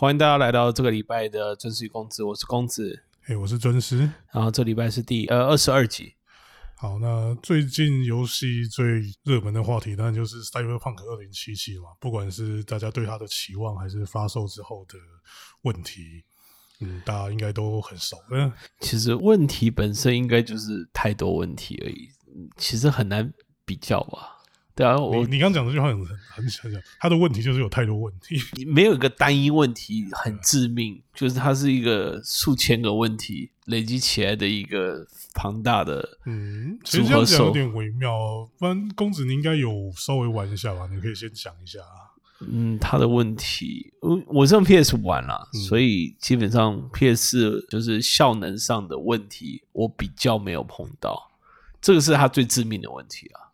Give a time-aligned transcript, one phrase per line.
[0.00, 4.10] 欢迎大家来到这个礼拜的真实与公子，我是公子，哎，我是尊师。
[4.32, 6.14] 然后这礼拜是第呃二十二集。
[6.78, 14.94] 好，那最近游戏最热门的话题当然就是《Cyberpunk 二零七七》嘛，不管是大家对它的期望，还是发售之后的
[15.64, 16.24] 问题，
[16.80, 18.16] 嗯，大家应该都很熟。
[18.30, 22.08] 嗯，其实问题本身应该就是太多问题而已，
[22.56, 23.30] 其实很难
[23.66, 24.39] 比较吧。
[24.80, 38.10] 对啊，我你刚讲这句话很很很很讲，他的问题就是有太多问题， 没有一个单一问题很致命，就是它是一个数千个问题累积起来的一个庞大的嗯，其实这样讲有点微妙。
[38.58, 40.88] 不然公子你应该有稍微玩一下吧？
[40.90, 41.78] 你可以先讲一下。
[42.40, 51.30] 嗯，他的问题，我我用 PS 玩了，所以基本上 PS 就是效能上的问题，我比较没有碰到，
[51.82, 53.49] 这个是他最致命的问题啊。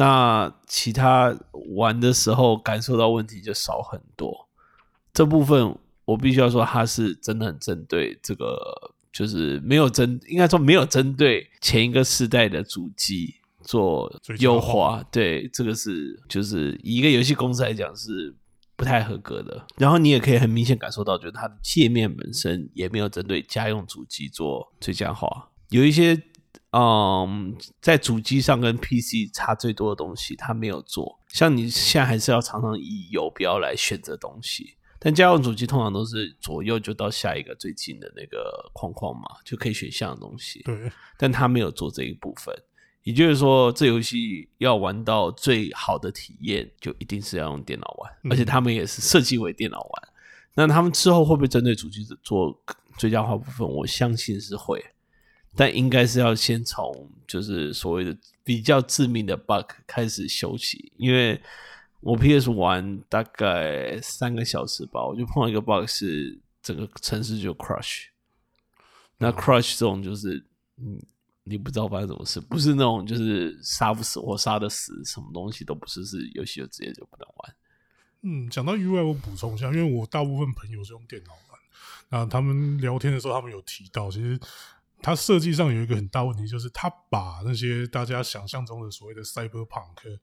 [0.00, 1.36] 那其他
[1.74, 4.48] 玩的时候感受到问题就少很多，
[5.12, 8.56] 这部分我必须要说，它是真的很针对这个，
[9.12, 15.04] 就是没有针，应该说没有针对前一个世代的主机做优化。
[15.10, 18.32] 对，这个是就是以一个游戏公司来讲是
[18.76, 19.66] 不太合格的。
[19.78, 26.22] 然后你也可以很明显感受到，就是它的界面本身也没有针对家用主机做最佳化，有一些。
[26.70, 31.18] 嗯，在主机上跟 PC 差最多的东西，它没有做。
[31.28, 40.62] 像你现在还是要常常以游标来选择东西，但家用主机通常都是左右就到下一个最近的那个框框嘛，就可以选项的东西。
[40.64, 42.54] 对，但它没有做这一部分。
[43.02, 50.08] 也就是说，这游戏要玩到最好的体验，就一定是要用电脑玩，而且他们也是设计为电脑玩。
[50.54, 52.54] 那他们之后会不会针对主机做
[52.98, 53.66] 最佳化部分？
[53.66, 54.84] 我相信是会。
[55.58, 61.42] 但应该是要先从就是所谓的比较致命的 bug 开始修起，因为
[61.98, 68.04] 我 PS 玩大概三个小时吧，我就碰到一个 bug 是整个城市就 crush。
[69.16, 70.96] 那 crush 这种就是嗯，
[71.42, 77.56] 你不知道发生什么事，不是那种就是杀不死或杀的死，什么东西都不是，是游戏就直接就不能玩。
[78.22, 81.60] 嗯，讲到 UI，我补充一下，因为我大部分朋友是用电脑玩，
[82.10, 84.38] 那他们聊天的时候，他们有提到，其实。
[85.00, 90.18] 它设计上有一个很大问题，就是它把那些大家想象中的所谓的 cyberpunk，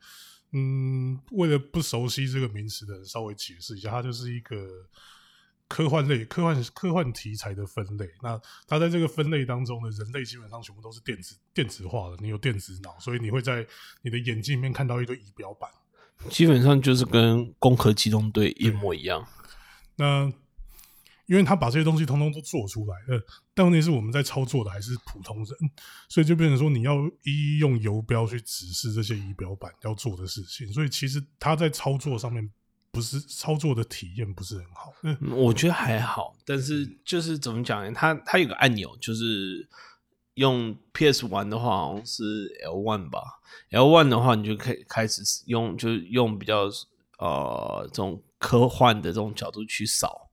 [0.52, 4.68] 嗯，为了不熟悉这个名词的人稍微解释一下，它就是一个
[5.68, 8.08] 科幻类、科幻科幻题材的分类。
[8.22, 13.66] 那它在这个分类当中呢，人类基本上全部都是电子电子化的，你有电子脑，所以你会在
[14.02, 15.70] 你的眼镜里面看到一堆仪表板，
[16.30, 19.26] 基本上就是跟《攻壳机动队》一模一样。
[19.96, 20.32] 那
[21.28, 25.48] 因为他把这些东西通通都做出来了，但问题是我们在操作的还是普通人，
[26.08, 32.48] 所以就变成说你要一一用游标去指示这些仪表板要做的事情，所以其实他在操作上面
[32.92, 34.94] 不是操作的体验不是很好。
[35.02, 37.92] 嗯，我觉得还好，但是就是怎么讲呢？
[37.92, 39.68] 它它有个按钮，就是
[40.36, 42.24] 用 PS 玩的话，好像是
[42.66, 43.22] L one 吧
[43.72, 46.70] ，L one 的话你就可以开始用，就是用比较
[47.18, 50.25] 呃这种科幻的这种角度去扫。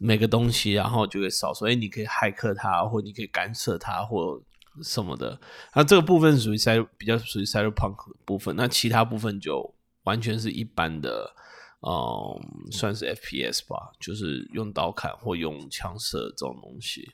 [0.00, 4.40] 每个东西，然后就会扫，所以你可以骇客它，或你可以干涉它，或
[4.82, 5.40] 什么的。
[5.74, 11.34] 那这个部分属于赛比较属于 cyberpunk 部分，那其他部分就完全是一般的，
[11.80, 17.12] 嗯，算是 FPS 吧，就是用刀砍或用枪射这种东西。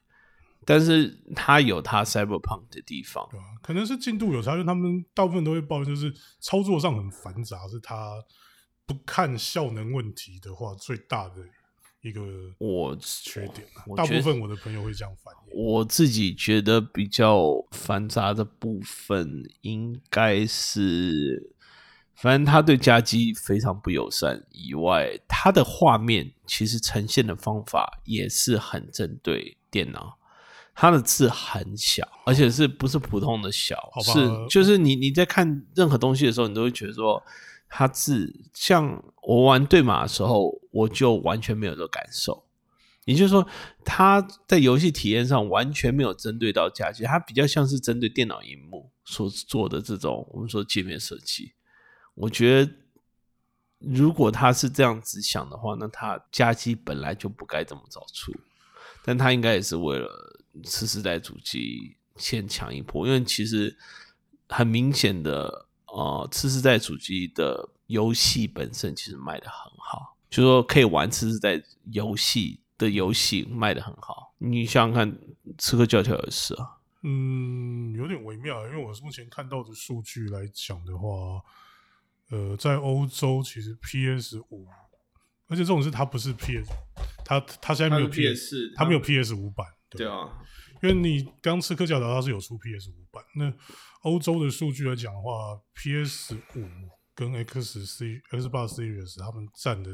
[0.66, 8.22] 但是它有它 cyberpunk 的地方，对可能是进度有差，因为他们大部分都会抱怨，就是操作上很繁杂，是它
[8.87, 11.37] 不看效能问题的话，最大的。
[12.04, 12.20] 一个
[12.59, 13.66] 我缺点，
[13.97, 15.59] 大部分我的朋友会这样反应。
[15.59, 21.54] 我自己觉得比较繁杂的部分，应该是，
[22.15, 24.44] 反正他对家机非常不友善。
[24.50, 30.19] 以外，他的画面其实呈现的方法也是很针对电脑。
[30.75, 33.78] 它的字很小，而且是不是普通的小？
[34.03, 37.22] 是就是你你在看任何东西的时候，你都会觉得说。
[37.77, 42.47] 他字像我玩对马的时候，我就完全没有这个感受。
[43.05, 43.45] 也就是说，
[43.84, 51.53] 他在游戏体验上完全没有针对到家机，它比较像是针对电脑荧幕所做的这种我们说界面设计。
[52.15, 52.72] 我觉得，
[53.81, 58.33] 如果他是这样子想的话，那他家机本来就不该这么早出，
[59.04, 60.09] 但他应该也是为了
[60.63, 63.77] 次世代主机先抢一波，因为其实
[64.48, 65.66] 很明显的。
[65.97, 74.34] 呃，次世代主机的游戏本身其实卖的很好，就说可以玩吃是在游戏的游戏卖的很好。
[74.39, 75.13] 你想想看，
[75.59, 76.78] 《刺客教条》也是啊。
[77.03, 81.42] 嗯，有点微妙，因为我目前看到的数据来讲的话，
[82.31, 84.66] 呃，在欧洲其实 PS 五
[85.47, 86.71] 而且这种是它不是 PS，
[87.25, 89.66] 它它现在没有 PS，它没有 PS 五版。
[89.91, 90.28] 对啊，
[90.83, 93.53] 因为你刚刺客教条它是有出 PS 五版，那
[94.01, 96.66] 欧洲的数据来讲的话，PS 五
[97.15, 99.91] 跟 X C X 八 Series 他们占的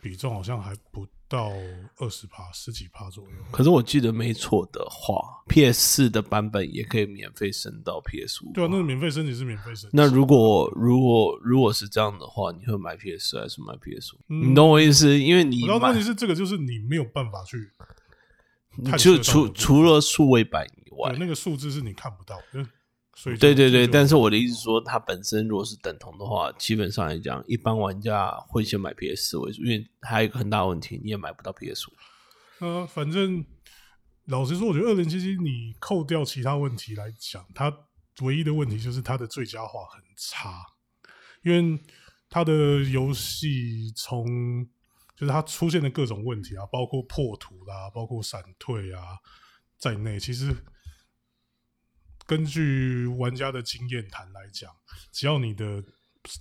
[0.00, 1.52] 比重好像还不到
[1.98, 3.30] 二十趴，十几趴左右。
[3.52, 8.52] 可是我记得没错的话，PS 四的版本也可以免费升到 PS 五。
[8.52, 9.90] 对啊，那个免费升级是免费升级。
[9.92, 14.18] 那如果如果如果是这样的话，你会买 PS 四还是买 PS 五？
[14.34, 15.18] 你懂我意思？
[15.18, 17.70] 因为你然后问题是这个就是你没有办法去。
[18.96, 22.66] 就除除了数位版以外，那个数字是你看不到的，
[23.14, 23.86] 所以对对对。
[23.86, 32.64] 但是我的意思说，它本身如果是等同的话，基本上来讲，一般玩家会先买 PS 四为主，因为还有一个很大问题，你也买不到 PS 五。
[32.64, 33.44] 呃，反正
[34.26, 37.72] 老实说，我觉得二零七七你扣掉其他问题来讲，它
[38.22, 40.62] 唯一的问题就是它的最佳化很差，
[41.42, 41.82] 因为
[42.28, 44.68] 它的游戏从。
[45.16, 49.18] 就是它出现的各种问题啊，包括破图啦，包括闪退啊，
[49.76, 50.46] 在内，其实
[52.30, 54.70] 根据玩家的经验谈来讲，
[55.10, 55.82] 只要你的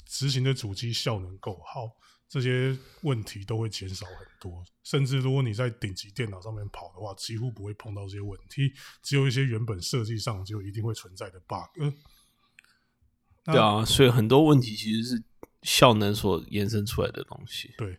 [0.06, 1.90] 执行的主机效能够好，
[2.28, 4.64] 这些问题都会减少很多。
[4.84, 8.72] 甚至如果你在顶级电脑上面跑的话，几乎不会碰到这些问题，
[9.02, 11.92] 只有一些原本设计上就一定会存在的 bug。
[13.46, 15.24] 对啊，所以很多问题其实是
[15.64, 17.74] 效能所延伸出来的东西。
[17.80, 17.98] 对。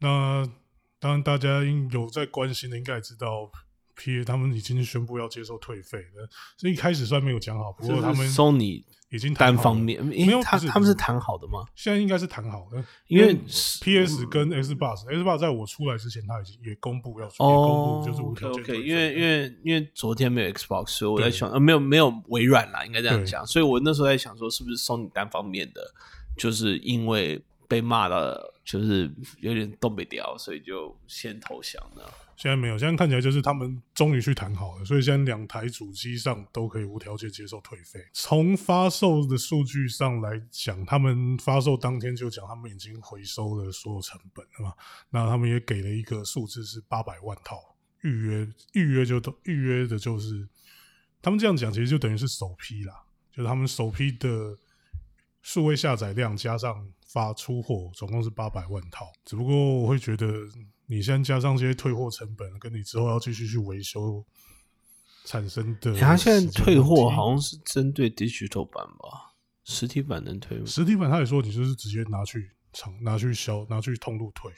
[0.00, 0.44] 那
[0.98, 3.52] 当然，大家应有在关心的，应该也知道
[3.98, 6.28] ，P 他们已经宣布要接受退费了。
[6.56, 11.64] 所以一开始虽然没有讲好，不过他们收你已经单方面没有他他们是谈好的吗？
[11.74, 13.34] 现在应该是谈好的，因为
[13.80, 23.44] PS 跟 X box，X box 在我出来之前，他已经也公布要也公布就是无条件退因为因为因为昨天没有 Xbox，所以我在想，呃，没有没有微软啦，应该这样讲。
[23.46, 25.82] 所以我那时候在想说，是不是收你单方面的，
[26.36, 27.42] 就是因为。
[27.70, 32.10] 被骂了，就是有点东北掉，所以就先投降了。
[32.38, 37.98] 现在没有，现在看起来就是他们终于去谈好了，所以现在两台主机上都可以无条件接受退费。
[38.12, 44.72] 从发售的数据上来讲，他们发售当天就讲他们已经回收了所有成本了嘛。
[45.10, 47.58] 那他们也给了一个数字是八百万套
[48.02, 50.48] 预约，预约就都预约的就是
[51.20, 52.94] 他们这样讲，其实就等于是首批啦，
[53.32, 54.56] 就是他们首批的
[55.42, 56.88] 数位下载量加上。
[57.08, 60.26] 发出货总共是八百万套，只不过我会觉得
[60.90, 64.24] 你现在加上这些退货成本，跟你之后要继续去维修
[65.24, 70.64] 产生的，他现在退货好像是针对 digital 版吧，实体版能退吗？
[70.66, 74.50] 实体版他也说你就是直接拿去厂拿去销拿去通路退，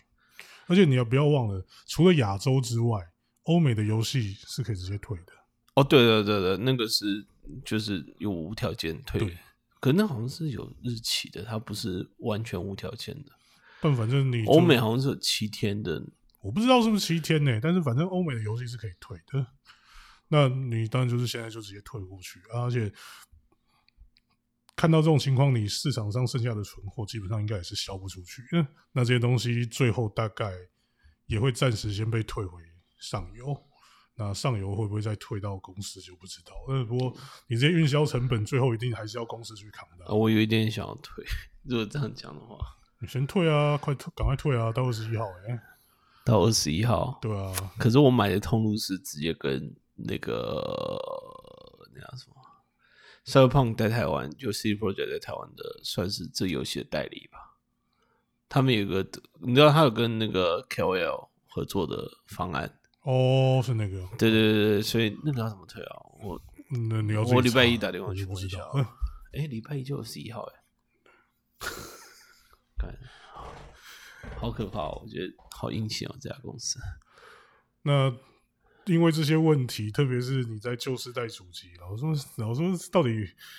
[0.69, 3.01] 而且你要不要忘了，除了亚洲之外，
[3.43, 5.33] 欧美的游戏是可以直接退的。
[5.75, 7.27] 哦，对对对对，那个是
[7.65, 9.37] 就是有无条件退。
[9.81, 13.33] 可那好像是有日期的，它不是完全无条件的。
[13.81, 16.05] 但反正你欧美好像是有七天的，
[16.41, 17.61] 我不知道是不是七天呢？
[17.63, 19.47] 但是反正欧美的游戏是可以退的。
[20.29, 22.93] 那你当然就是现在就直接退过去，而且
[24.77, 28.43] 看到这种情况，你市场上剩下的存货基本上应该也是销不出去。
[28.93, 30.53] 那这些东西最后大概
[31.27, 32.63] 也会暂时先被退回
[32.99, 33.67] 上游。
[34.17, 36.53] 那上游会不会再退到公司就不知道。
[36.69, 37.17] 那，不过
[37.47, 40.15] 你这些运销成本最后一定还是要公司去扛的。
[40.15, 41.25] 我有一点想要退，
[41.65, 42.59] 如果这样讲的话，
[43.01, 45.59] 你先退啊，快退，赶快退啊，到二十一号哎，
[46.25, 47.53] 到二十一号，对啊。
[47.79, 50.33] 可是我买的通路是直接跟那个
[51.95, 52.37] 那叫什么
[53.27, 57.39] ，Cyberpunk 在台湾，就 C Project 在台湾的，算是这游戏的代理吧。
[58.49, 59.07] 他们有个，
[59.41, 62.79] 你知道他有跟那个 KOL 合作的方案。
[63.03, 65.97] 哦，是那个，对对对对，所以那个要怎么退啊？
[66.23, 66.41] 我
[66.89, 68.59] 那你要我礼拜一打电话去问一下。
[69.33, 70.61] 哎，礼拜一就十一号哎，
[72.77, 72.99] 看，
[74.41, 74.89] 好可怕！
[74.89, 76.79] 我觉得好阴险哦，这家公司。
[77.83, 78.11] 那
[78.87, 83.11] 因为这些问题，特别是你在旧世代主机，老说老说到底，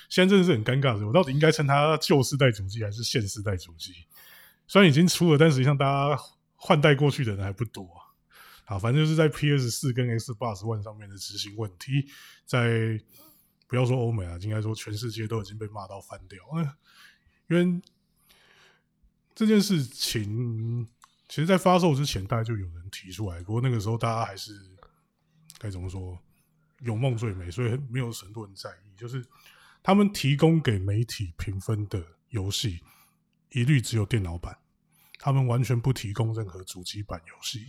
[0.10, 1.06] 现在真的是很尴尬的。
[1.06, 3.94] 我到底应该称它旧世代主机还是现世代主机？
[4.66, 6.20] 虽然已经出了，但实际上大家
[6.56, 7.88] 换代过去的人还不多。
[8.66, 12.08] 啊，反正就是在 PS 四跟 X box One 上面的执行问题，
[12.44, 13.00] 在
[13.68, 16.40] 不要说欧美啊，应该说全世界都已经被骂到翻掉。
[16.56, 16.68] 嗯，
[17.50, 17.82] 因为
[19.34, 20.88] 这件事情，
[21.28, 24.54] 其实，在发售之前，大概就有人提出来，不过那个时候大家还是
[25.58, 26.18] 该怎么说，
[26.80, 28.96] 有梦最美，所以没有很多人在意。
[28.98, 29.26] 就是
[29.82, 32.82] 他们提供给媒体评分的游戏，
[33.52, 34.58] 一律只有电脑版，
[35.18, 37.66] 他们完全不提供任何主机版游戏。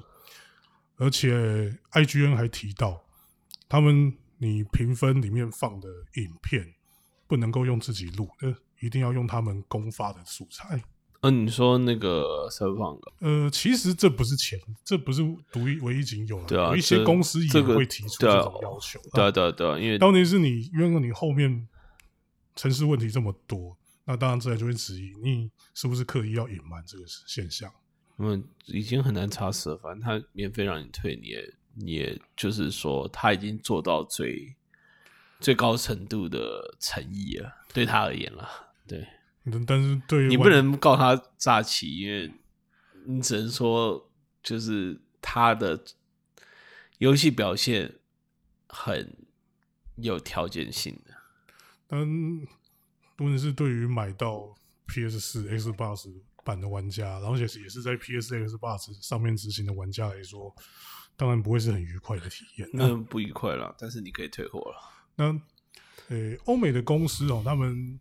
[0.96, 3.02] 而且，IGN 还提到，
[3.68, 6.74] 他们你评分里面放的影片
[7.26, 10.82] 不能够用自己录的，一定要用他们公发的素材。
[11.22, 19.00] 嗯，你说那个 Cyberpunk，呃，其实这不是钱，这不是独一唯一仅有的，对啊有一些公司这个也会提出这种要求。
[19.12, 21.68] 对啊对啊对啊，因为但问题是你，因为你后面
[22.56, 27.72] 城市问题这么多，那当然自然就会质疑你是不是刻意要隐瞒这个现象。
[28.16, 34.56] 我们已经很难查实了，反正他免费让你退，你也你也就是说他已经做到最
[35.38, 38.48] 最高程度的诚意了，对他而言了，
[38.88, 39.06] 对
[39.50, 42.32] 但但是对你不能告他诈欺，因为
[43.06, 44.10] 你只能说
[44.42, 45.82] 就是他的
[46.98, 47.96] 游戏表现
[48.68, 49.16] 很
[49.96, 51.14] 有条件性的。
[51.88, 52.00] 但
[53.18, 54.54] 问题是对于买到
[54.86, 56.12] PS 四、Xbox
[56.44, 60.54] 版的玩家，然后也是也是在 PS、Xbox 上面执行的玩家来说，
[61.16, 62.68] 当然不会是很愉快的体验。
[62.72, 64.76] 那不愉快了，但是你可以退货了。
[65.16, 65.26] 那
[66.08, 68.00] 呃，欧美的公司哦，他们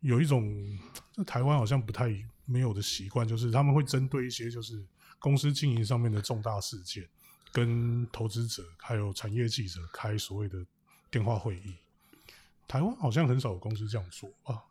[0.00, 0.78] 有一种
[1.12, 2.08] 在台湾好像不太
[2.44, 4.86] 没有的习惯，就是他们会针对一些就是
[5.18, 7.08] 公司经营上面的重大事件，
[7.52, 10.64] 跟投资者还有产业记者开所谓的
[11.10, 11.74] 电话会议。
[12.66, 14.62] 台湾好像很少有公司这样做啊，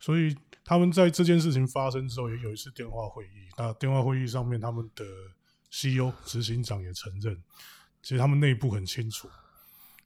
[0.00, 3.48] 所以他们在这件事情发生之后，也有一次电话会议。
[3.56, 5.04] 那电话会议上面，他们的
[5.70, 7.42] CEO 执行长也承认，
[8.02, 9.28] 其实他们内部很清楚，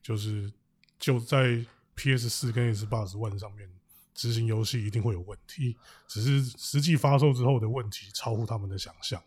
[0.01, 0.51] 就是
[0.99, 1.65] 就在
[1.99, 3.69] PS 四跟 Xbox One 上面
[4.13, 5.75] 执行游戏一定会有问题，
[6.07, 9.21] 只是实际发售之后的问题超乎他们的想象。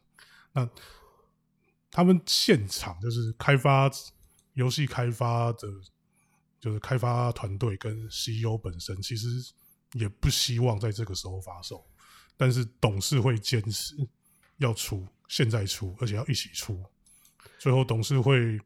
[0.53, 0.67] 那
[1.91, 3.91] 他们现场就是开发
[4.55, 5.69] 游戏开发的，
[6.59, 9.29] 就是开发团队跟 CEO 本身其实
[9.93, 11.87] 也不希望在这个时候发售，
[12.37, 13.95] 但是董事会坚持
[14.57, 16.83] 要出，现在出，而且要一起出。
[17.59, 18.59] 最后董事会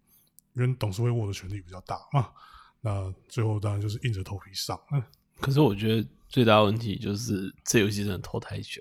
[0.54, 2.32] 因为董事会握的权力比较大嘛，
[2.80, 4.78] 那最后当然就是硬着头皮上。
[4.92, 5.02] 嗯
[5.38, 8.80] 可是我觉得最大问题就是这游戏真的拖太久，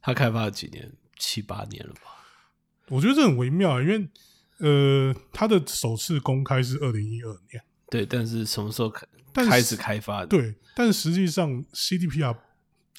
[0.00, 2.02] 它开发了几年，七八年了吧？
[2.86, 4.08] 我觉得这很微妙，因为
[4.58, 10.28] 呃，它的首次公开是二零一二年，对，但是什么时候开开始开发的？
[10.28, 12.36] 对，但实际上 CDPR，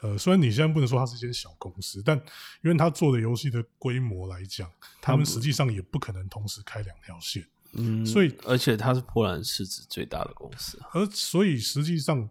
[0.01, 2.17] 呃，虽然你现在不能说它是一间小公司，但
[2.63, 4.69] 因为它做的游戏的规模来讲，
[5.01, 12.29] 他们实际上也不可能同时开两条线，嗯，所以而且它是波兰市值最大的公司啊，而所以实际上，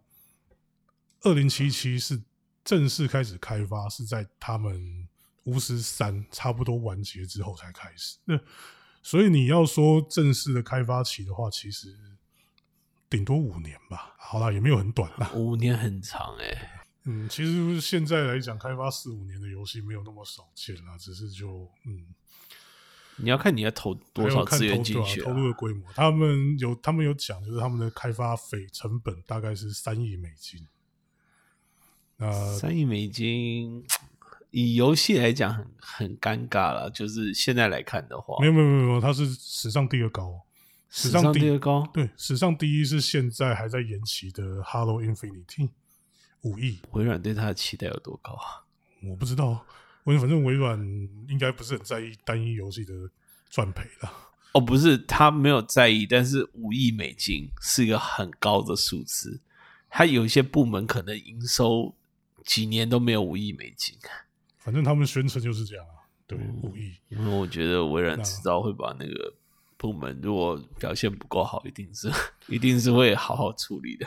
[1.23, 2.23] 二零七七是
[2.65, 5.09] 正式开始开发是在他们
[5.45, 8.19] 巫师三差不多完结之后才开始。
[8.25, 8.39] 那
[9.03, 11.97] 所以你要说正式的开发期的话，其实
[13.09, 14.15] 顶多五年吧。
[14.19, 15.33] 好啦，也没有很短啦。
[15.35, 22.07] 五年很长哎、嗯，其实现在来讲，开发四五年的游戏没有那么少见啦，只是就嗯，
[23.23, 25.87] 你要看你要投多少资源进去、投入的规模。
[25.95, 30.67] 他们有他们有讲，就是他们的开发费成本大概是三亿美金。
[32.17, 33.85] 那三亿美金，
[34.51, 36.91] 以游戏来讲很很尴尬了。
[36.91, 40.41] 就是现在来看的话，没有没有没有没有，它是史上第二高，
[40.89, 45.69] 史史上上第第二高，对，史上第一是现在还在延期的《Halo Infinity》，
[46.43, 48.65] 五亿，微软对它的期待有多高啊？
[49.03, 49.65] 我不知道，
[50.05, 50.79] 我反正微软
[51.29, 52.95] 应该不是很在意单一游戏的
[53.49, 54.13] 赚赔了。
[54.53, 59.41] 哦，不是，他没有在意，但是五亿美金是一个很高的数字。
[59.89, 61.95] 他有一些部门可能营收
[62.45, 63.97] 几年都没有五亿美金，
[64.59, 66.95] 反正他们宣称就是这样啊，对，嗯五亿。
[67.09, 69.35] 因为我觉得微软那迟早会把那个
[69.77, 72.11] 部门如果表现不够好，一定是
[72.49, 74.07] 一定是会好好处理的。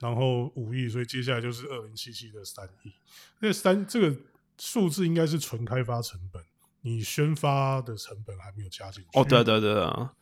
[0.00, 2.92] 然后五亿，所以接下来就是二零七七的三亿。
[3.40, 4.16] 那三这个
[4.58, 6.42] 数字应该是纯开发成本，
[6.82, 9.08] 你宣发的成本还没有加进去。
[9.18, 10.12] 哦，对啊对啊对啊，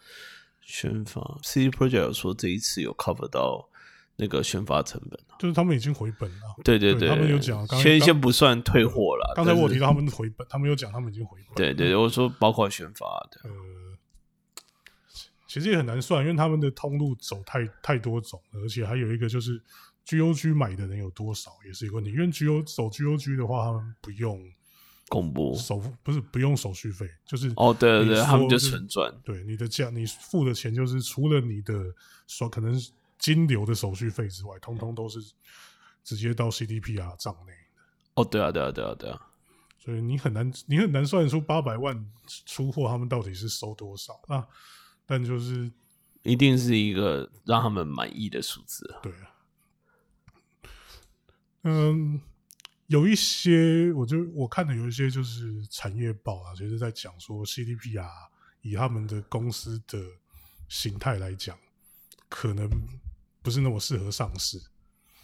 [0.60, 3.68] 宣发 CD Project 有说这一次有 cover 到
[4.16, 6.54] 那个宣发成本啊就是他们已经回本了。
[6.64, 9.32] 对对对他们有讲先先不算退货了。
[9.34, 11.54] 刚才我提到他们回本，他们有讲他们已经回本。
[11.56, 13.50] 对对对，我说包括宣发的，呃，
[15.48, 19.60] 其实也很难算，因为他们的通路走太太多种了，而且还有一个就是
[20.06, 22.10] GOG 买的人有多少也是一个问题。
[22.10, 24.42] 因为 GO 走 GOG 的话，他们不用
[25.08, 29.14] 公布手不是不用手续费，就是哦，对对对，他们就说纯赚。
[29.24, 31.74] 对你的价，你付的钱就是除了你的
[32.26, 32.74] 说可能
[33.18, 35.20] 金流的手续费之外，通通都是
[36.02, 37.58] 直接到 CDPR 账内的，
[38.14, 39.20] 哦，对啊对啊对啊对啊，
[39.78, 42.04] 所以你很难你很难算出八百万
[42.46, 44.46] 出货他们到底是收多少啊？
[45.04, 45.70] 但就是
[46.22, 49.00] 一定是一个让他们满意的数字啊。
[49.02, 49.31] 对啊，
[51.64, 52.20] 嗯，
[52.88, 58.08] 有一些我就我看的有一些就是产业报啊，就是在讲说 CDP 啊
[58.62, 59.98] 以他们的公司的
[60.68, 61.56] 形态来讲，
[62.28, 62.68] 可能
[63.42, 64.60] 不是那么适合上市。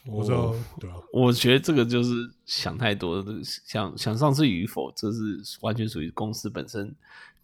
[0.07, 2.11] 我知道，对啊，我觉得这个就是
[2.47, 6.95] 想太多，想想上市与否，这是完全属于公司本身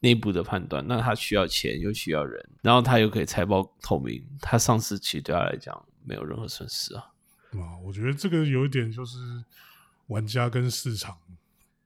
[0.00, 0.82] 内部的判断。
[0.86, 7.04] 那他需要钱，又需要人，然后他又可以财报透明，他上市其实对他来讲没有任何损失啊。
[7.60, 9.18] 啊，我觉得这个有一点就是
[10.06, 11.16] 玩家跟市场，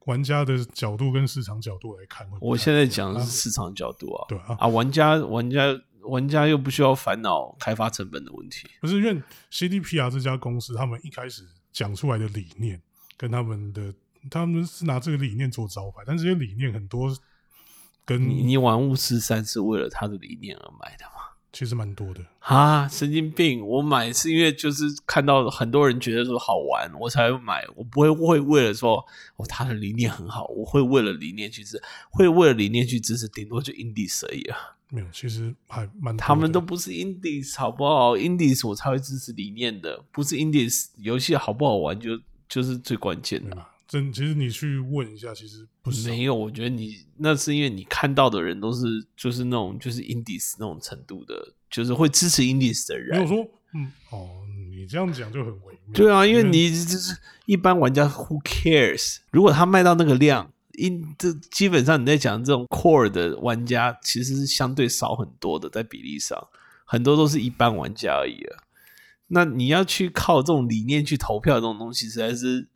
[0.06, 2.28] 玩家的角度跟市场角度来看。
[2.40, 5.78] 我现在讲的是市场角度啊，对啊，啊，玩家玩家。
[6.02, 9.22] 玩家又不需要烦恼开发成本的问题，不是因为
[9.52, 12.80] CDPR 这家公司，他们一开始讲出来的理念
[13.18, 13.92] 跟他们的，
[14.30, 17.14] 他们是拿这个理念做招牌，但这些理念很多
[18.06, 21.36] 跟你玩巫师三是为了他的理念而买的吗？
[21.52, 23.66] 其实蛮多的啊，神经病！
[23.66, 29.04] 我买是因为就是看到很多人觉得说好玩，我才买，我不会会为了说
[29.36, 34.58] 哦他的理念很好，我会为了理念去支，会为了理念去支持，顶多就 Indies 而已啊。
[34.90, 36.16] 没有，其实还蛮。
[36.16, 43.56] 他们都不是 Indies 好不好？Indies 我才会支持理念的，不是 Indies 游戏好不好玩就就是最关键的。
[43.88, 46.34] 真，其实你去问一下，其实不是没有。
[46.34, 48.84] 我觉得你那是因为你看到的人都是
[49.16, 53.18] 就是那种就是 Indies 那种程度的，就是会支持 Indies 的人。
[53.18, 54.28] 没有说，嗯，哦，
[54.70, 55.94] 你这样讲就很微妙。
[55.94, 57.16] 对啊，因为你就是
[57.46, 59.18] 一般玩家，Who cares？
[59.30, 60.52] 如果他卖到那个量。
[60.74, 66.38] 因这基本上你在讲这种 core 的玩家，其实是相对少很多的，在比例上，
[66.84, 68.62] 很多都是一般玩家而已啊。
[69.26, 72.68] 那你要去靠这种理念去投票，这种东西实在是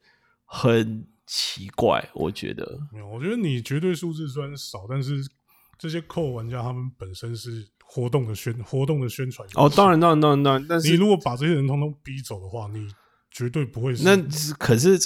[0.55, 2.79] 很奇怪，我觉得。
[2.93, 5.25] 没有，我觉得你绝对数字虽然少，但是
[5.79, 9.49] 这些 core 玩家他们本身是活动的宣活动的宣传。
[9.55, 10.67] 哦，当然，当然，当然，当然。
[10.69, 12.87] 但是你如果把这些人通通逼走的话，你
[13.31, 13.95] 绝对不会。
[14.05, 14.17] 那
[14.59, 14.99] 可是。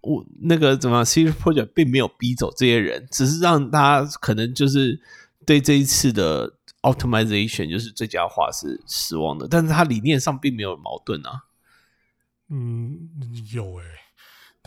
[0.00, 4.98] 我那个怎么，C Project 并没有逼走这些人，只是让大家可能就是
[5.44, 11.42] 对这一次的 optimization 就是最佳化是失望的，但是他理念上并没有矛盾啊。
[12.48, 13.10] 嗯，
[13.52, 13.84] 有诶，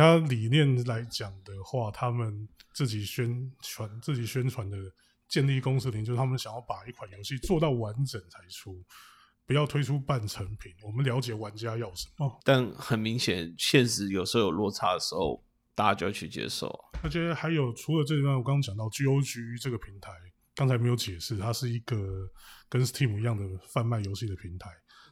[0.01, 4.77] 他理念来讲的话，他们自己宣传、自己宣传的
[5.27, 8.83] 建立公司零，就是他们想要把一款游戏做到完整才出。
[9.47, 12.39] 不要推出半成品，我们了解玩家要什么。
[12.45, 15.43] 但很明显，现实有时候有落差的时候，
[15.75, 16.73] 大家就要去接受。
[17.03, 20.11] 而且还有，除了这一段，我刚刚讲到 GOG 这个平台，
[20.55, 21.97] 刚才没有解释，它是一个
[22.69, 24.69] 跟 Steam 一样的贩卖游戏的平台。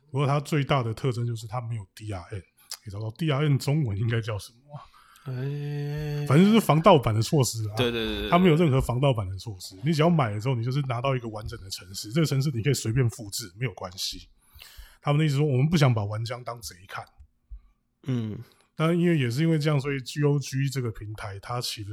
[0.10, 2.44] 不过它最大的特征就是它没有 DRM。
[2.90, 4.58] 你找到 DRM 中文应该叫什么？
[5.26, 7.76] 哎，反正就是防盗版的措施啊。
[7.76, 9.76] 对对对，它没有任何防盗版的措施。
[9.84, 14.28] 你只要买了之后，你就是拿到一个完整的城市，这个城市你可以随便复制，没有关系。
[15.02, 17.06] 他们的意思说，我们不想把玩家当贼看。
[18.04, 18.40] 嗯，
[18.76, 21.90] 当然，因为也是因为这样，所以 GOG 这个平台，它其实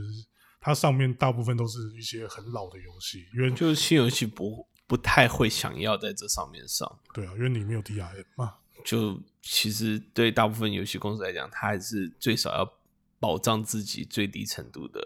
[0.60, 7.00] 它上面大部分都是一些很老的游戏，因为就是新游戏不不太会想要在这上面上。
[7.12, 8.54] 对啊，因为你没有 DRM 嘛。
[8.86, 12.72] 就其实对大部分游戏公司来讲，它还是最少要。
[13.18, 15.00] 保障自己最低程度的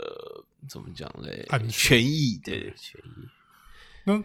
[0.68, 1.46] 怎么讲嘞？
[1.70, 3.28] 权益对权益。
[4.04, 4.20] 那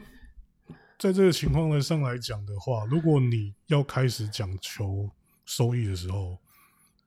[0.98, 5.12] 在这个情况上来讲的话，如果你要开始讲求
[5.46, 6.40] 收益的时候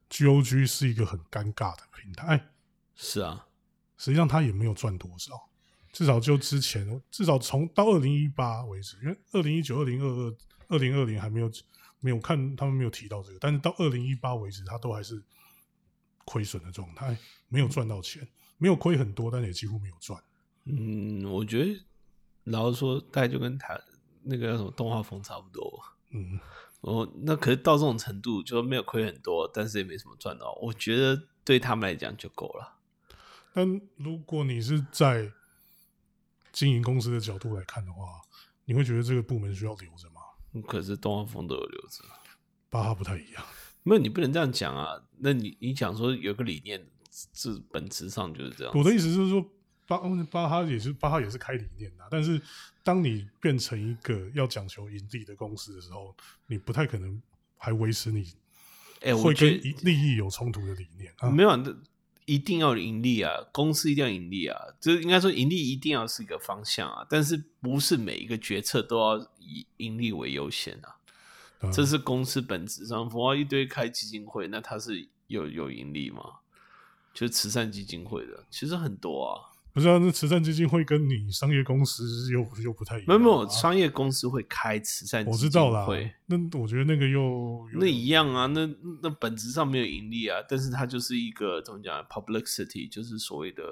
[0.09, 2.49] ，GOG 是一个很尴尬的平台。
[2.95, 3.49] 是啊，
[3.97, 5.33] 实际上它也没有赚多少，
[5.93, 10.37] 至少就之前，至少从到二零一八为止，因为二零一九、二零二二、
[10.69, 11.51] 二零二零还没有
[12.01, 15.23] 没有看他们没有提到这个，但是到二零一八为止，他都还是。
[16.31, 17.17] 亏损的状态，
[17.49, 20.23] 没有赚到钱，没有亏很多，但也几乎没有赚。
[20.65, 21.87] 嗯，我觉得
[22.45, 23.81] 老实说，大概就跟台
[24.25, 25.83] 那个什么动画风差不多。
[26.11, 26.39] 嗯，
[26.83, 30.53] 哦，那可是到这种程度，就没有亏很多，但是也没什么赚到。
[30.61, 32.77] 我觉得对他们来讲就够了。
[33.55, 35.33] 但如果你是在
[36.53, 38.21] 经营公司的角度来看的话，
[38.67, 40.18] 你会觉得这个部门需要留着吗？
[40.67, 42.05] 可是东方风都有留着，
[42.69, 43.45] 巴哈不太一样。
[43.85, 45.01] 没有，你不能这样讲啊！
[45.19, 46.85] 那你你讲说有个理念，
[47.33, 48.73] 这本质上就是这样。
[48.77, 49.43] 我的意思就是说，
[49.87, 49.99] 巴
[50.31, 52.41] 巴哈也是巴哈也是开理念的，但是
[52.83, 56.15] 当你变成一个要讲求盈利的公司的时候，
[56.47, 57.23] 你不太可能
[57.57, 58.35] 还维持你
[59.01, 59.49] 哎会跟
[59.83, 61.13] 利益有冲突的理念。
[61.19, 61.75] 啊没有，那
[62.29, 63.33] 一定要盈利啊！
[63.53, 64.55] 公司一定要盈利啊！
[64.79, 71.71] 这应该说盈利一定要是一个方向啊，但是不是每一个决策都要以盈利为优先啊？
[71.73, 76.23] 这是公司本质上，佛华一堆开基金会，那它是有有盈利吗？
[77.15, 79.48] 就是慈善基金会的，其实很多啊。
[79.79, 83.07] 不是啊，那慈善基金会跟你商业公司又又不太一样。
[83.07, 85.87] 没有没有，商业公司会开慈善，我知道啦。
[86.27, 88.69] 那我觉得那个又那一样啊，那
[89.01, 93.63] 那本质上没有盈利啊，但是它就是一个怎么讲，publicity，就是所谓的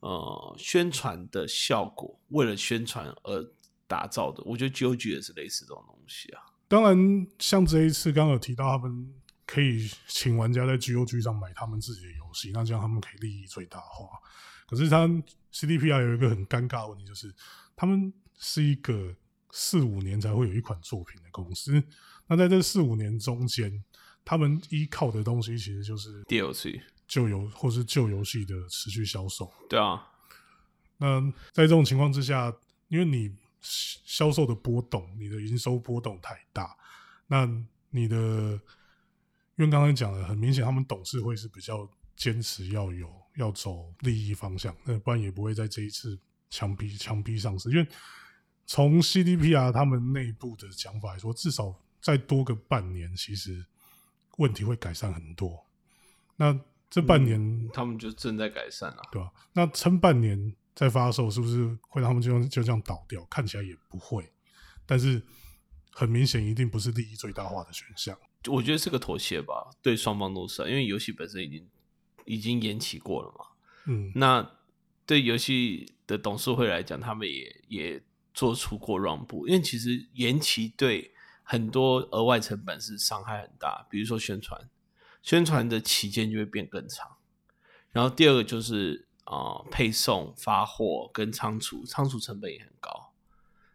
[0.00, 3.46] 呃宣传的效果，为了宣传而
[3.86, 4.42] 打造的。
[4.44, 6.42] 我觉得 GOG 也是类似这种东西啊。
[6.66, 9.14] 当然，像这一次刚刚有提到他们
[9.46, 14.06] 可以请玩家在 GOG 上买他们自己的游戏，那这样他们可以利益最大化。
[14.70, 15.08] 可是他
[15.52, 17.34] CDPR 有一个很尴尬的问题，就是
[17.74, 19.12] 他们是一个
[19.50, 21.82] 四五年才会有一款作品的公司。
[22.28, 23.82] 那在这四五年中间，
[24.24, 29.52] 他们依靠的东西其实就是 DLC 旧游或是旧游戏的持续销售。
[29.68, 30.08] 对啊，
[30.98, 32.54] 那在这种情况之下，
[32.86, 36.76] 因为你销售的波动，你的营收波动太大，
[37.26, 37.44] 那
[37.90, 38.16] 你的，
[39.56, 47.70] 因为刚才讲了，很明显他们董事会是比较坚持要有要走利益方向，那不然也不会在这一次枪毙枪毙上市。
[47.70, 47.86] 因为
[48.66, 53.64] 从 CDPR 他们内部的讲法来说，至少再多个半年，其实
[54.38, 55.66] 问题会改善很多。
[56.36, 59.30] 那这半年他们就正在改善了，对吧？
[59.52, 63.24] 那撑半年再发售，是不是会让他们就就这样倒掉？
[63.26, 64.32] 看起来也不会，
[64.86, 65.22] 但是
[65.92, 68.18] 很明显，一定不是利益最大化的选项。
[68.46, 71.68] 我觉得是个妥协吧，对双方都是，因为游戏本身已经
[72.24, 73.46] 已经延期过了嘛。
[73.86, 74.50] 嗯，那
[75.06, 78.02] 对游戏的董事会来讲，他们也也
[78.32, 84.68] 做出过让步，因为其实延期对很多额外成本是伤害很大，比如说宣传。
[85.22, 87.06] 宣传的期间就会变更长，
[87.90, 93.12] 然后第二个就是啊，配送、发货跟仓储，仓储成本也很高。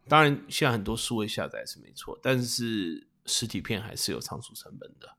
[0.08, 5.16] 当然，现在很多数位下载是没错，但是实体片还是有仓储成本的。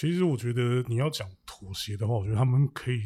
[0.00, 3.02] 其实我觉得你要讲妥协的话，我觉得他们可以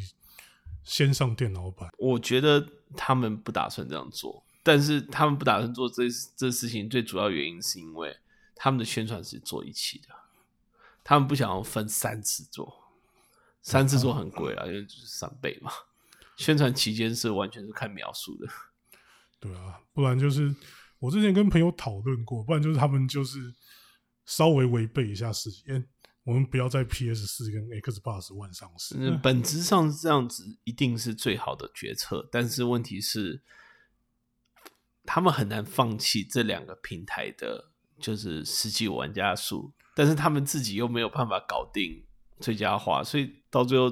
[0.85, 1.91] 先上电脑版。
[1.97, 6.03] 我觉得他们不打算这样做，但是他们不打算做这
[6.37, 8.15] 这事情，最主要原因是因为
[8.55, 10.09] 他们的宣传是做一起的。
[11.03, 12.71] 他们不想要分三次做，
[13.63, 15.73] 三次做很贵啊， 因为就是三倍嘛。
[16.37, 18.47] 宣传期间是完全是看描述的，
[19.41, 20.55] 对啊，不然就是
[20.99, 23.55] 我之前跟朋友讨论过，不然就是他们就是
[24.27, 25.89] 稍微违背一下时间，
[26.25, 28.97] 我们不要在 PS 四跟 Xbox 万上市。
[29.23, 33.43] 本质上这样子一定是最好的决策，但是问题是
[35.05, 39.73] 他们很难放弃这两个平台的，就是实际玩家数。
[39.95, 42.05] 但是他们自己又没有办法搞定
[42.41, 43.91] 最佳化，所以到最后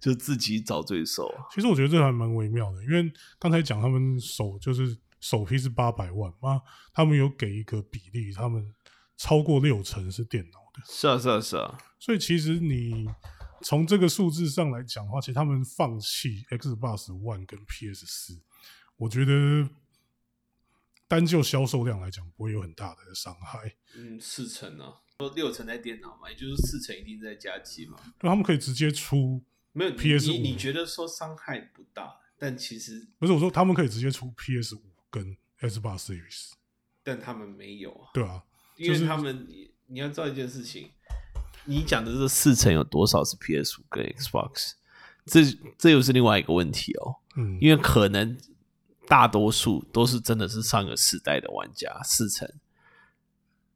[0.00, 1.30] 就自己找罪受。
[1.54, 6.62] 其实我觉得这还蛮微妙的，因为刚才讲他们首就是首批是八百万嘛，
[6.92, 8.74] 他们有给一个比例，他们
[9.16, 10.82] 超过六成是电脑的。
[10.86, 11.78] 是啊，是啊，是啊。
[11.98, 13.06] 所以其实你
[13.62, 18.40] 从这个数字上来讲的话，其实他们放弃 Xbox One 跟 PS 四，
[18.96, 19.68] 我觉得。
[21.08, 23.74] 单就销售量来讲，不会有很大的伤害。
[23.94, 24.94] 嗯，四成呢？
[25.18, 27.98] 说六成在电脑嘛，也就是四成一定在加机嘛。
[28.18, 30.38] 对，他们可以直接出没有 PS 五？
[30.38, 34.80] 你觉得说伤害不大，但其实不是我说他们可以直接出 PS 五
[35.10, 36.52] 跟 S 八 Series，
[37.02, 38.08] 但他们没有啊。
[38.14, 38.42] 对啊，
[38.78, 39.46] 因为他们
[39.92, 40.90] 你要知道一件事情，
[41.66, 44.72] 你讲的这四成有多少是 PS 五跟 Xbox？
[45.26, 45.40] 这
[45.78, 47.16] 这又是另外一个问题哦。
[47.36, 48.36] 嗯，因为可能。
[49.08, 52.48] 大多数都是真的是上个时代的玩家，四成，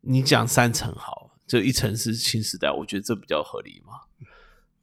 [0.01, 4.01] 你讲三成好，就一层是新时代，我觉得这比较合理嘛。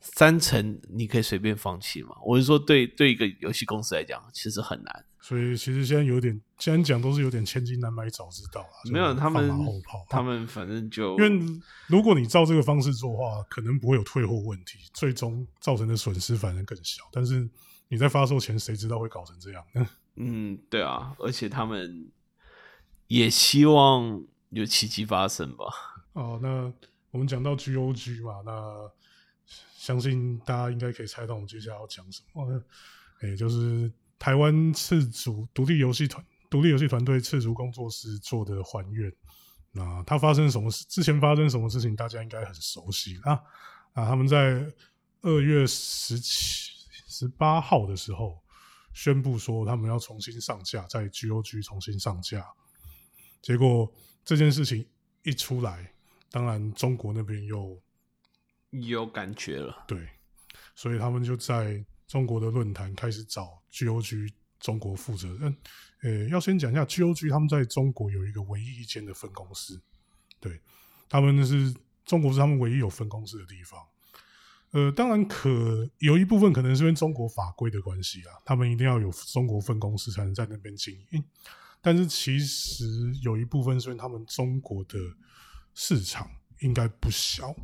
[0.03, 2.15] 三成你可以随便放弃嘛？
[2.25, 5.05] 我是说，对对一个游戏公司来讲，其实很难。
[5.21, 8.75] 所以其实现在有点，既然讲都是有点千金难买早知道啊。
[8.91, 17.01] 没有他们后炮，他们反正就因为如果你照这个方式做的话，可能不会有退货问题，最终造成的损失反而更小。
[17.11, 17.49] 但是
[17.87, 19.65] 你在发售前，谁知道会搞成这样？
[20.17, 22.11] 嗯，对啊，而且他们
[23.07, 25.65] 也希望有奇迹发生吧。
[26.11, 26.71] 哦，那
[27.11, 28.91] 我们讲到 GOG 嘛，那
[29.83, 32.63] 相信大家应该可以猜到我们接下来要讲什么。
[33.19, 39.11] 哎，就是台湾赤足独立游戏团、独立游戏团队赤足工作室做的还原。
[39.73, 40.85] 那它发生什么事？
[40.85, 41.93] 之前发生什么事情？
[41.97, 43.33] 大家应该很熟悉啊。
[43.91, 44.65] 啊，他们在
[45.21, 46.71] 二月十七、
[47.07, 48.41] 十八号的时候。
[48.95, 52.45] 宣布说他们要重新上架，在 GOG 重新上架。
[53.41, 53.91] 结果
[54.23, 54.87] 这件事情
[55.23, 55.91] 一出来，
[56.29, 57.81] 当然中国那边又
[58.81, 59.85] 有感觉了。
[59.87, 60.07] 对，
[60.75, 65.57] 所以他们就在中国的论坛开始找 GOG 中国负责人。
[66.01, 69.81] 呃，要先讲一下 GOG，他们在中国有一个唯一一间的分公司。
[70.39, 70.59] 对，
[71.07, 73.79] 他们是中国是他们唯一有分公司的地方。
[74.71, 81.23] 呃，当然可有一部分可能是因为中国法规的关系啊，他们一定要有中国分公司才能在那边经营。
[81.79, 82.83] 但是其实
[83.21, 84.97] 有一部分是因为他们中国的
[85.75, 86.29] 市场
[86.61, 87.55] 应该不小，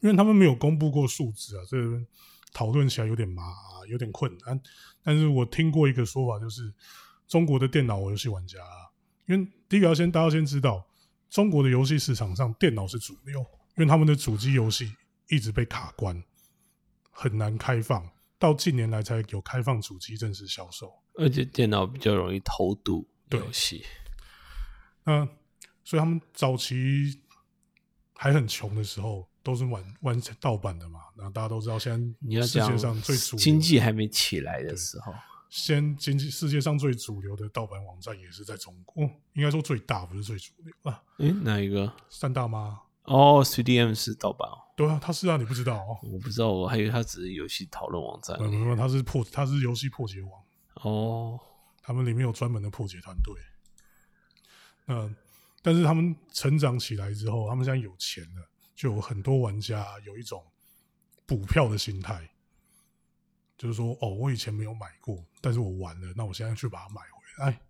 [0.00, 1.76] 因为他们没有公布过数字啊，这
[2.52, 3.42] 讨论起来有点麻，
[3.88, 4.60] 有点困难。
[5.02, 6.72] 但是我听过一个说法，就是
[7.26, 8.90] 中国的电脑游戏玩家，啊
[9.26, 10.84] 因为第一个要先大家先知道，
[11.28, 13.40] 中国的游戏市场上电脑是主流。
[13.76, 14.92] 因因为他们的主机游戏
[15.30, 16.22] 一直被卡关，
[17.10, 18.06] 很难开放，
[18.38, 20.92] 到近年来才有开放主机正式销售。
[21.14, 23.82] 而且电脑比较容易投毒对游戏。
[25.04, 25.26] 那
[25.82, 27.22] 所以他们早期
[28.12, 31.00] 还很穷的时候，都是玩玩盗版的嘛。
[31.16, 35.12] 然后大家都知道，现在世界你要讲上最主流经济还没起来的时候，
[35.48, 41.02] 先经济世界上最主流的盗版网站也是在中国，哦应该说最大不是最主流啊。
[41.18, 41.92] 诶，哪一个？
[42.08, 45.98] 三大妈，哦，CDM 是盗版哦，对啊，他是啊，你不知道哦。
[46.02, 50.42] 我不知道，我还以为它只是游戏讨论网站没有没有，他是破，他是游戏破解网，
[50.82, 51.40] 哦。
[51.82, 53.34] 他们里面有专门的破解团队。
[54.84, 55.10] 那，
[55.60, 58.48] 但是他们成长起来之后，他们现在有钱了，
[58.80, 60.42] 就有很多玩家有一种
[61.26, 62.26] 补票的心态，
[63.58, 67.60] 就是说，哦，我以前没有买过，但是我玩了，那我现在去把它买回来。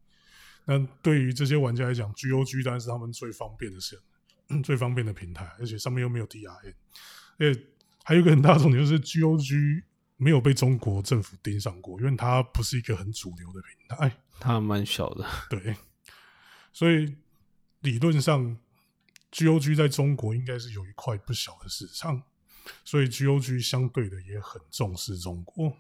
[0.67, 4.01] 那对于这些玩家来讲，GOG 当然是他们最方便的事，
[4.63, 6.75] 最方便的平台，而且上面又没有 DRM，
[7.39, 7.61] 而且
[8.05, 9.83] 还有一个很大的重点就是 GOG
[10.17, 14.17] 没有被中国政府盯上过，因为它不是一个很主流的平台。
[14.39, 15.75] 它蛮小的，对，
[16.73, 17.17] 所以
[17.81, 18.57] 理论上
[19.33, 22.23] GOG 在中国应该是有一块不小的市场，
[22.85, 25.77] 所以 GOG 相对的也很重视中国，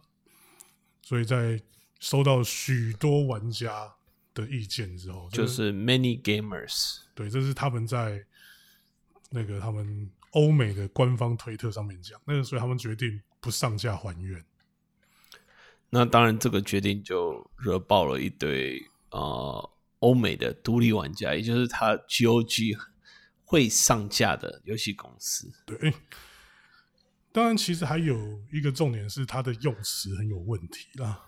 [1.03, 1.61] 所以在
[1.99, 3.93] 收到许多玩家
[4.33, 7.01] 的意见之后，就是 Many Gamers。
[7.15, 8.25] 对，这是他们在
[9.31, 14.45] 那个他们欧美的官方推特上面讲，那个所以他们决定不上架还原。
[15.91, 22.79] 那当然，这个决定就惹爆了一堆呃欧美的独立玩家，也就是他 GOG
[23.51, 25.51] 会上架的游戏公司。
[25.67, 25.93] 对，
[27.33, 31.27] 当然其实还有一个重点是它的用词很有问题啦。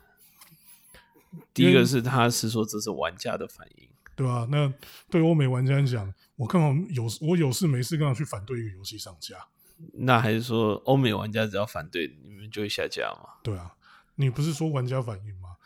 [1.53, 4.73] 第一个是他是说这是玩家的反应，对吧、那
[5.11, 9.49] 对欧美玩家来讲，我刚好有我有事没事刚好去反对一个游戏上架？
[9.95, 13.41] 那还是说欧美玩家只要反对，你们就会下架吗？
[13.43, 13.75] 对啊，
[14.15, 15.57] 你不是说玩家反应吗？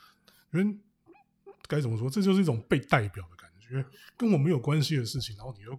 [0.54, 0.78] 因为
[1.68, 3.84] 该怎么说，这就是一种被代表的感觉，
[4.16, 5.78] 跟我没有关系的事情，然后你又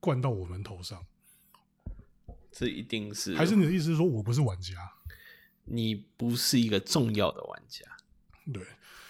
[0.00, 1.06] 灌到我们头上，
[2.50, 4.74] 这一定是还是你的意思是说我不是玩家？
[5.68, 7.84] 你不是一个重要的玩家，
[8.52, 8.64] 对，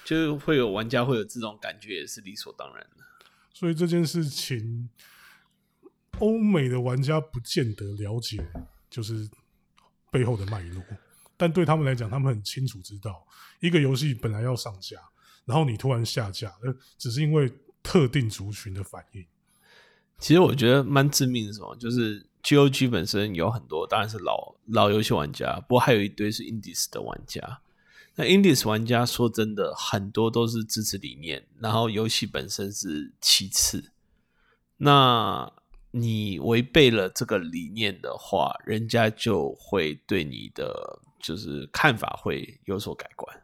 [0.07, 3.05] 就是会有玩家会有这种感觉，也是理所当然的。
[3.53, 4.89] 所以这件事情，
[6.19, 8.43] 欧美的玩家不见得了解，
[8.89, 9.29] 就是
[10.11, 10.83] 背后的脉络。
[11.37, 13.27] 但对他们来讲，他们很清楚知道，
[13.61, 14.97] 一个游戏本来要上架，
[15.45, 19.27] 然后你突然下架，呃，只是因为特定族群的反应。
[20.19, 27.61] 其实我觉得蛮致命的是什么，就是 GOG 本身有很多当然是老老游戏玩家，不过还有一堆是 Indies 的玩家。
[28.15, 33.93] 那 Indies 玩家说真的，很多都是支持理念，然后游戏本身是其次。
[34.79, 35.53] 那
[35.91, 43.43] 你违背了这个理念的话，人家就会对你的就是看法会有所改观。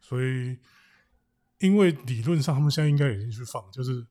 [0.00, 0.56] 所以，
[1.58, 4.06] 因为理论上他们现在应该已经去放，就是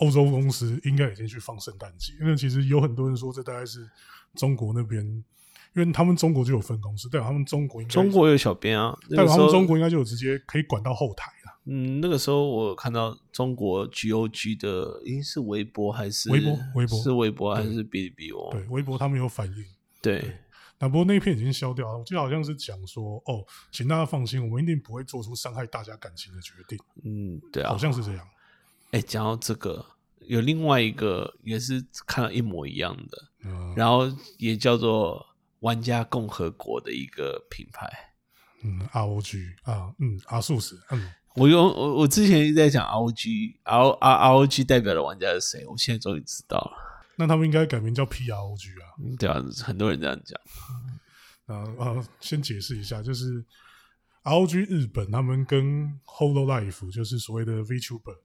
[0.00, 2.12] 欧洲公司应该已经去放圣诞节。
[2.20, 3.88] 因为其实有很多人说，这大概是
[4.34, 5.04] 中国那边，
[5.74, 11.60] 因为他们中国就有分公司，代表他们中国应该中国有小编啊，那代表他们中国应该就有直接可以管到后台了。
[11.66, 18.32] 嗯，那个时候我有看到中国 GOG 的，咦是微博还是微博微博是微博还是哔哩哔哩？
[18.32, 19.64] 我对，微博他们有反应。
[20.02, 20.38] 对
[20.78, 28.26] 那不过那一片已经消掉了，我记得好像是讲说，哦，请大家放心，我们一定不会做出伤害大家感情的决定，嗯，对啊好，像是这样。
[28.92, 29.84] 哎，讲到这个，
[30.26, 35.24] 有另外一个也是看到一模一样的，嗯然后也叫做
[35.60, 37.88] 玩家共和国的一个品牌。
[38.62, 45.66] 嗯，ROG 啊，嗯，ASUS，嗯，我用我我之前一直在讲 ROG，R R ROG 代表的玩家是谁？
[45.66, 46.72] 我现在终于知道了。
[47.16, 48.84] 那他们应该改名叫 PROG 啊。
[49.02, 50.38] 嗯对啊，很多人这样讲。
[51.46, 53.44] 啊啊，先解释一下，就是
[54.24, 58.18] ROG 日本他们跟 Hololive 就是所谓的 VTuber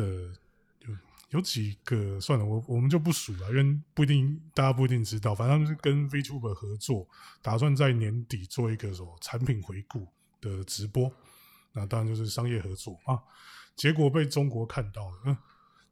[0.00, 0.06] 的
[0.86, 0.96] 有
[1.30, 7.06] 有几个算了，我我们就不数了，因为不一定大家不一定知道，反正他们是跟 VTuber 合作，
[7.42, 10.06] 打算在年底做一个什么产品回顾
[10.40, 11.12] 的直播，
[11.72, 13.20] 那当然就是商业合作啊，
[13.76, 15.16] 结果被中国看到了。
[15.26, 15.36] 嗯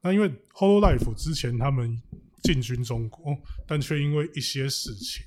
[0.00, 2.00] 那因为 Hololive 之前他们
[2.44, 5.26] 进军中国，但却因为一些事情，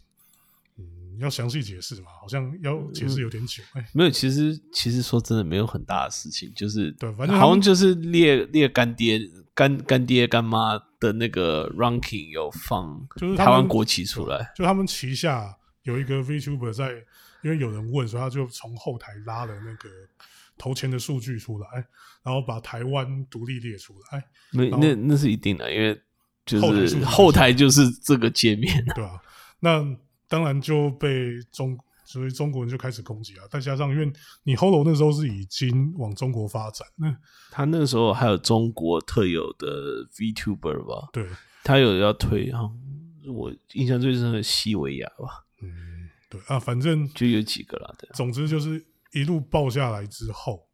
[1.22, 3.64] 要详细解释嘛，好像要解释有点久。
[3.74, 9.20] 哎、没有，其实其实说真的，没有很大的事情，就是对反正好像就是列列干爹
[9.54, 16.92] 干干爹干妈的那个 ranking 有放就是台湾国旗出来，就他们旗下有一个 VTuber 在，
[17.44, 19.90] 因为有人问，所以他就从后台拉了那个
[20.58, 21.68] 投钱的数据出来，
[22.24, 24.24] 然后把台湾独立列出来。
[24.52, 26.00] 没然后那那是一定的，因为
[26.46, 29.22] 就是后台就是这个界面，对吧、
[29.60, 29.84] 那
[30.32, 33.44] 当然就被中，所以中国人就开始攻击啊。
[33.52, 34.10] 再加上因为
[34.44, 37.14] 你 Holo 那时候是已经往中国发展，那
[37.52, 41.28] 他那个时候还有中国特有的 VTuber 吧，对，
[41.66, 42.62] 他有要推啊，
[43.28, 50.66] 我印象最深的西维亚吧，嗯，对啊，反正就有几个啦，对啊，总之就是一路爆下来之后，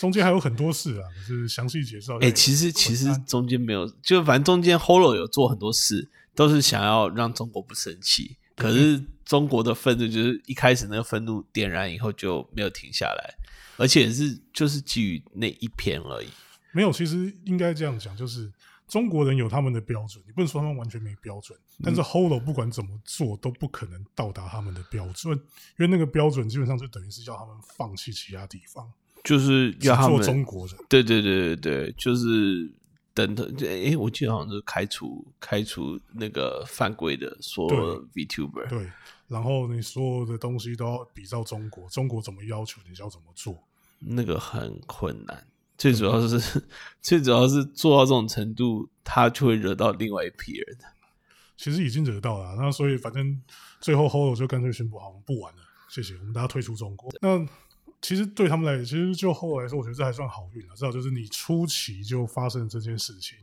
[0.00, 2.18] 中间还有很多事啊，可是详细介绍。
[2.18, 8.36] 哎、其实其实中间没有，就反正中间 Holo 有做很多事，都是想要让中国不生气。
[8.60, 13.34] 可是中国的愤怒就是一开始那个愤怒点燃以后就没有停下来，
[13.76, 16.28] 而且是就是基于那一篇而已。
[16.72, 18.52] 没有，其实应该这样讲，就是
[18.86, 28.92] 中国人有他们的标准，你不能说他们完全没标准，但嗯是 Holo 不管怎么做都不可能到达他们的标准，因为那个标准基本上就等于是叫他们放弃其他地方，
[29.24, 30.76] 就是要做中国人。
[30.88, 32.72] 对对对对对，就是
[33.12, 38.90] 等他，诶，我记得好像是开除开除那个犯规的所有 VTuber，对，
[39.28, 43.56] 然后你所有的东西都要比照中国，中国怎么要求你就要怎么做。
[43.98, 45.46] 那个很困难。
[45.76, 46.62] 最主要是
[47.00, 50.78] 最主要是做到这种程度，他就会惹到另外一批人。
[51.56, 53.38] 其实已经惹到了啊、那所以反正
[53.80, 57.12] 最后 Holo 就干脆宣布好，我们不玩了，谢谢，我们大家退出中国。
[57.20, 57.46] 那
[58.02, 63.38] 其实对他们来，其实就后来说，我觉得这还算好运了，至少就是你初期就发生了这件事情。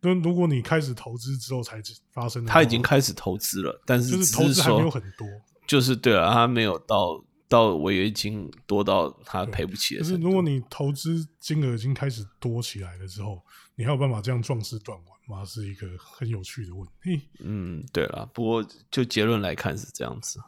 [0.00, 5.26] 那如果你开始投资之后才发生的，他已经开始投资了，但是就是投资还没有很多。
[5.66, 9.96] 就是对了，他没有到到违约金多到他赔不起。
[9.98, 13.42] 可是如果你投资金额已经开始多起来了之后，
[13.74, 15.44] 你还有办法这样壮士断腕吗？
[15.44, 17.22] 是一个很有趣的问题。
[17.40, 20.38] 嗯，对了，不过就结论来看是这样子。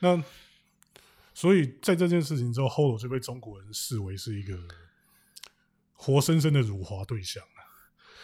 [0.00, 0.20] 那
[1.36, 4.56] 所以在这件事情之后，Holo 就被中国人视为是一个
[5.92, 7.60] 活生生的辱华对象啊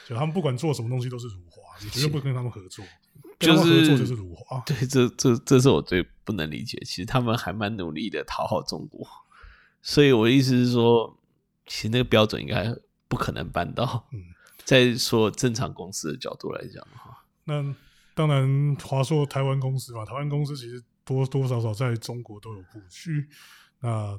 [0.09, 2.83] 就他们不管做什么东西都是辱华，你绝对不跟他们合作，
[3.39, 4.63] 就跟他们合作是就是辱华。
[4.65, 6.79] 对，这这这是我最不能理解。
[6.87, 9.07] 其实他们还蛮努力的讨好中国，
[9.83, 11.19] 所以我的意思是说，
[11.67, 12.75] 其实那个标准应该
[13.09, 14.09] 不可能办到。
[14.15, 14.25] 嗯，
[14.65, 17.63] 在说正常公司的角度来讲的话，那
[18.15, 23.29] 当然，华硕台湾公司嘛，台湾公司其实多多少少在中国都有布局。
[23.81, 24.19] 那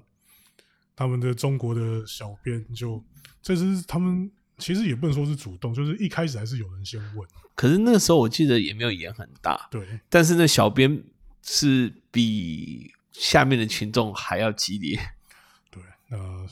[0.96, 3.04] 他们的中国的小编就，
[3.42, 11.04] 这是他们其实也不能说是主动，就是一开始还是有人先问，可是那个时候我记得也没有演很大，对，但是那小编
[11.42, 15.00] 是比下面的群众还要激烈，
[15.72, 16.48] 对，那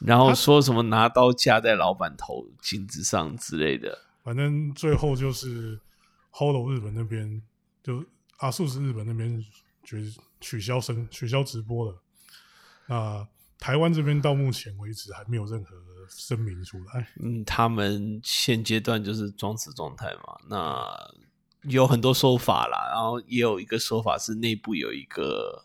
[0.00, 3.98] 然后说什么拿刀架在老板头颈子上之类的。
[4.22, 5.80] 反正最后就是
[6.32, 7.42] Holo 日本那边，
[7.82, 8.04] 就
[8.44, 9.42] 阿素是日本那边
[9.82, 10.04] 决
[10.38, 12.02] 取消生取消直播了。
[12.86, 13.26] 那
[13.58, 15.74] 台湾这边到目前为止还没有任何
[16.10, 17.08] 声明出来。
[17.22, 20.36] 嗯，他们现阶段就是装死状态嘛。
[20.50, 20.86] 那
[21.62, 25.64] 有很多说法啦，然后也有一个说法是内部有一个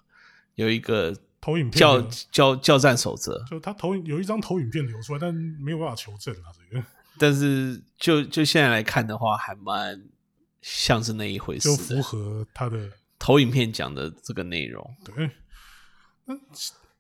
[0.55, 6.47] 有一个投影片教流教教战守则，就他投影有一张投影片流出来，但没有办法求证啊。
[6.57, 6.85] 这个
[7.17, 10.01] 但是就就现在来看的话，还蛮
[10.61, 11.75] 像是那一回事就。
[11.75, 15.29] 符合他的投影片讲的这个内容，对。
[16.25, 16.35] 那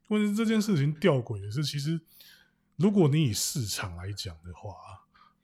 [0.07, 1.99] 问题是这件事情吊诡的是，其实
[2.77, 4.73] 如果你以市场来讲的话，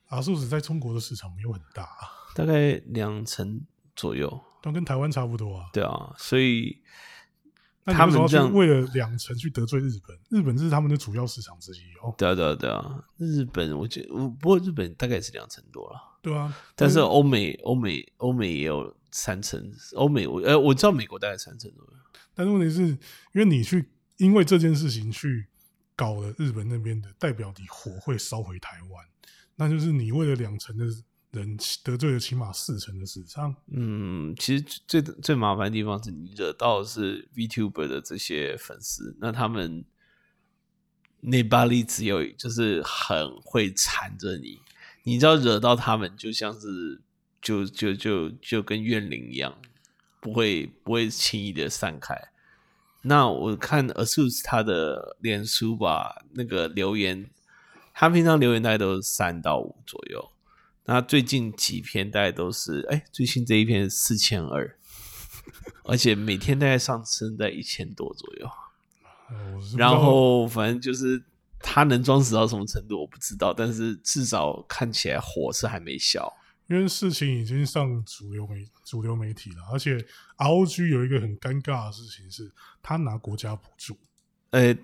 [0.07, 3.61] 阿素子在中国的市场没有很大、啊，大概两成
[3.95, 5.69] 左右，但跟台湾差不多啊。
[5.71, 6.81] 对啊，所以
[7.85, 10.17] 他们这样为了两成去得罪日本？
[10.29, 16.19] 日本是他们的主要市场之一哦，对啊对啊对啊，日本我觉得，不过日本大概也是两成多了。
[16.21, 16.55] 对啊。
[16.75, 21.93] 但是欧美、欧美、欧美也有三成，欧美我呃我知道美国大概三成左右。
[22.33, 22.97] 但是问题是，因
[23.35, 25.47] 为你去因为这件事情去
[25.95, 29.05] 搞了日本那边的，代表你火会烧回台湾，
[29.55, 30.85] 那就是你为了两成的
[31.39, 33.55] 人得罪了起码四成的市场。
[33.71, 39.85] 嗯，其实最最麻烦的地方是你惹到的是 VTuber 的这些粉丝，那他们
[41.21, 44.59] 内巴力只有就是很会缠着你，
[45.03, 47.01] 你知道惹到他们就像是
[47.41, 49.57] 就就就就跟怨灵一样，
[50.19, 52.15] 不会不会轻易的散开。
[53.01, 57.29] 那我看 Asus 他的脸书吧，那个留言，
[57.93, 60.31] 他平常留言大概都是三到五左右，
[60.85, 64.77] 那最近几篇大概都是，哎，最新这一篇四千二，
[65.83, 68.49] 而且每天大概上升在一千多左右。
[69.75, 71.23] 然后反正就是
[71.59, 76.31] 他能装死到什么程度我不知道，但是至少看起来火是还没消。
[76.67, 79.97] 因为事情已经上主流媒主流媒体了，而且
[80.37, 83.97] ROG 有一个很尴尬的事情是，他拿国家补助，
[84.51, 84.75] 呃，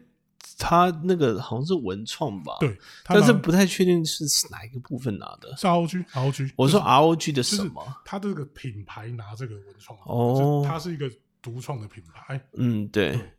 [0.58, 2.56] 他那个好像是文创吧？
[2.60, 5.56] 对，但是不太确定是哪一个部分拿的。
[5.58, 7.84] 是 ROG，ROG，我说 ROG 的就是什么？
[8.06, 11.12] 他这个品牌拿这个文创，哦就它是一个
[11.42, 13.32] 独创的品牌，嗯，对，对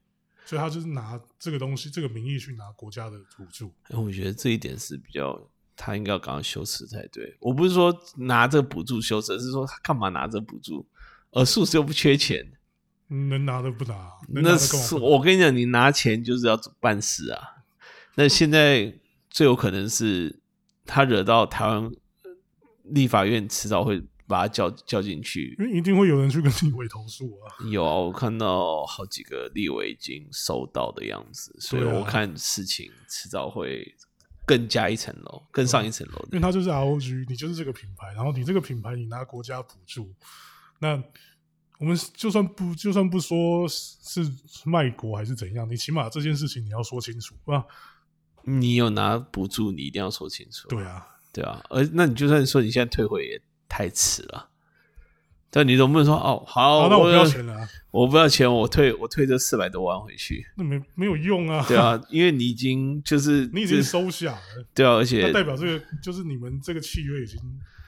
[0.44, 3.72] 所以他就是拿这个东西这个名义去拿国家的补助。
[3.90, 5.40] 哎我觉得这一点是比较，
[5.76, 7.36] 他应该要赶快修辞才对。
[7.40, 10.84] 我不是说拿这个补助修辞，是说他干嘛拿这个补助？
[11.30, 12.44] 而素食又不缺钱，
[13.13, 13.95] 能拿的不拿，
[14.29, 17.41] 拿那是我跟你讲，你拿钱就是要办事啊。
[18.15, 18.95] 那现在
[19.31, 20.41] 最有可能是
[20.85, 21.91] 他惹到台湾
[22.85, 25.55] 立法院，迟早会把他叫叫进去。
[25.59, 27.53] 因为一定会有人去跟立委投诉啊。
[27.71, 33.95] 有啊，我看到好几个立委已经收到的样子，所以我看事情迟早会
[34.47, 36.29] 更加一层楼，更上一层楼的。
[36.33, 40.13] 因为他就是 ROG，你就是这个品牌，然后你这个品牌你拿国家补助，
[40.81, 41.03] 那
[41.83, 44.30] 我们就算不就算不说是是
[44.66, 47.64] 卖国还是怎样，你起码这件事情你要说清楚啊。
[48.45, 50.68] 你有拿补助，你一定要说清楚。
[50.68, 54.51] 对啊，对啊，而那你就算说你现在退回也太迟了。
[55.51, 60.47] 但你总不能说哦，好，好，那我不要要钱了、啊，我不要钱，我退我退这四百多万回去。
[60.57, 61.64] 那没没有用啊。
[61.66, 64.41] 对啊，因为你已经就是 你已经收下了，
[64.72, 67.41] 对啊，而那且代表这个就是你们这个契约已经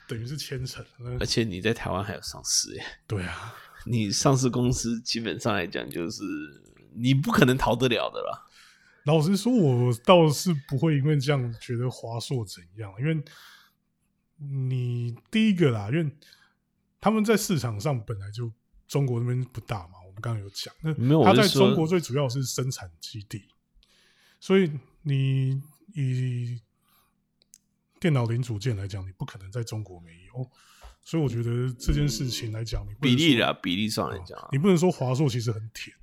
[0.08, 1.24] 等于是签成了而。
[1.24, 3.54] 且你在台湾还有上市耶，对啊，
[3.86, 6.22] 你上市公司基本上来讲就是
[6.94, 8.46] 你不可能逃得了的啦。
[9.04, 13.22] 老实说，我倒是不会因为这样觉得华硕怎样，因为
[14.38, 16.10] 你第一个啦，因为
[17.00, 18.50] 他们在市场上本来就
[18.88, 23.44] 中国那边不大嘛，我们刚刚有讲，那没有我它在中国最主要是生产基地，
[24.40, 24.72] 所以
[25.02, 25.62] 你
[25.92, 26.60] 以
[28.00, 30.50] 电脑零组件来讲，你不可能在中国没有，
[31.04, 35.94] 所以我觉得这件事情来讲，比例啦，比例上来讲啊，你不能说华硕其实很甜。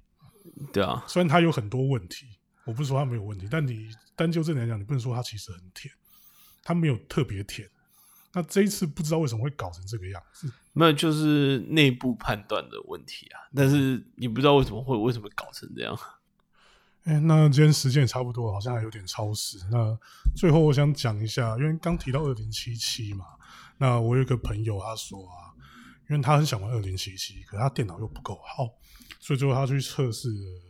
[0.71, 2.27] 对啊，虽然它有很多问题，
[2.65, 5.91] 我不是说它没有问题，但你单就这点来讲，你不能说它其实很甜，
[6.63, 7.67] 它没有特别甜。
[8.33, 13.41] 那这一次不知道为什么会搞成这个样子，没有就是内部判断的问题啊。
[13.55, 15.97] 但是你不知道为什么会为什么搞成这样。
[17.03, 19.57] 哎、那今天时间也差不多，好像还有点超时。
[19.71, 19.97] 那
[20.35, 23.25] 最后我想讲一下，因为刚提到二零七七嘛，
[23.77, 25.49] 那我有一个朋友他说啊，
[26.09, 28.69] 因为他很想玩二零七七，可是他电脑又不够好，
[29.19, 30.61] 所以最后他去测试了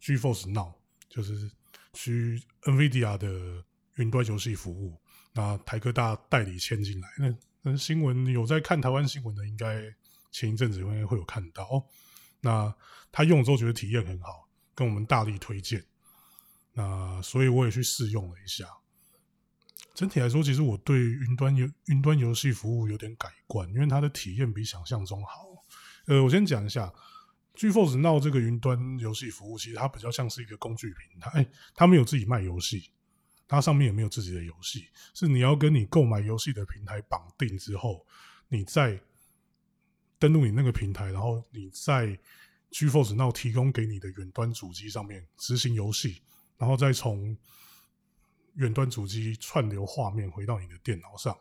[0.00, 0.72] G Force Now，
[1.08, 1.50] 就是
[1.92, 3.64] 去 NVIDIA 的
[3.96, 4.98] 云端游戏服务。
[5.34, 9.82] 那台科大代理签进来，那那新闻有在看台湾新闻的，应该
[10.30, 11.84] 前一阵子应该会有看到。
[12.40, 12.72] 那
[13.10, 14.43] 他用了之后觉得体验很好，
[14.74, 15.84] 跟我们大力推荐。
[16.72, 18.66] 那所以我也去试用了一下。
[19.94, 25.46] 整体来说，其实我对云端游云端游戏服务有点改观，因为它的体验比想象中好。
[26.06, 26.92] 呃，我先讲一下
[27.54, 32.90] GeForce Now 这个云端游戏服务，其实它比较像是一个工具平台，哎，它没有自己卖游戏，
[33.46, 38.04] 它上面也没有自己的游戏，是你要跟你购买游戏的平台绑定之后，
[38.48, 39.00] 你再
[40.18, 42.18] 登录你那个平台，然后你在
[42.74, 46.20] GeForce Now 提供给你的远端主机上面执行游戏，
[46.58, 47.38] 然后再从
[48.54, 51.38] 远端主机串流画面回到你的电脑上。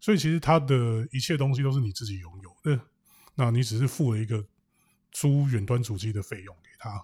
[0.00, 2.80] 所以其实它的一切东西都是你自己拥有的，
[3.34, 4.42] 那你只是付了一个
[5.12, 6.98] 租远端主机的费用给他。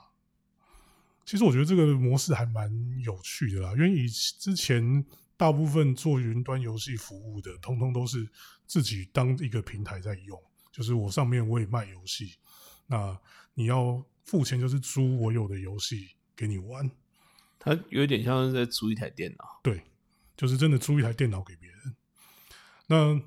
[1.26, 2.72] 其实我觉得这个模式还蛮
[3.02, 5.04] 有趣的啦，因为以之前
[5.36, 8.26] 大部分做云端游戏服务的，通通都是
[8.66, 12.36] 自己当一个平台在用，就是我上面我也卖游戏，
[12.86, 13.18] 那
[13.54, 16.90] 你要付钱就是租我有的游戏给你玩，
[17.58, 19.60] 它有点像是在租一台电脑。
[19.62, 19.82] 对，
[20.36, 21.96] 就是真的租一台电脑给别人。
[22.86, 23.20] 那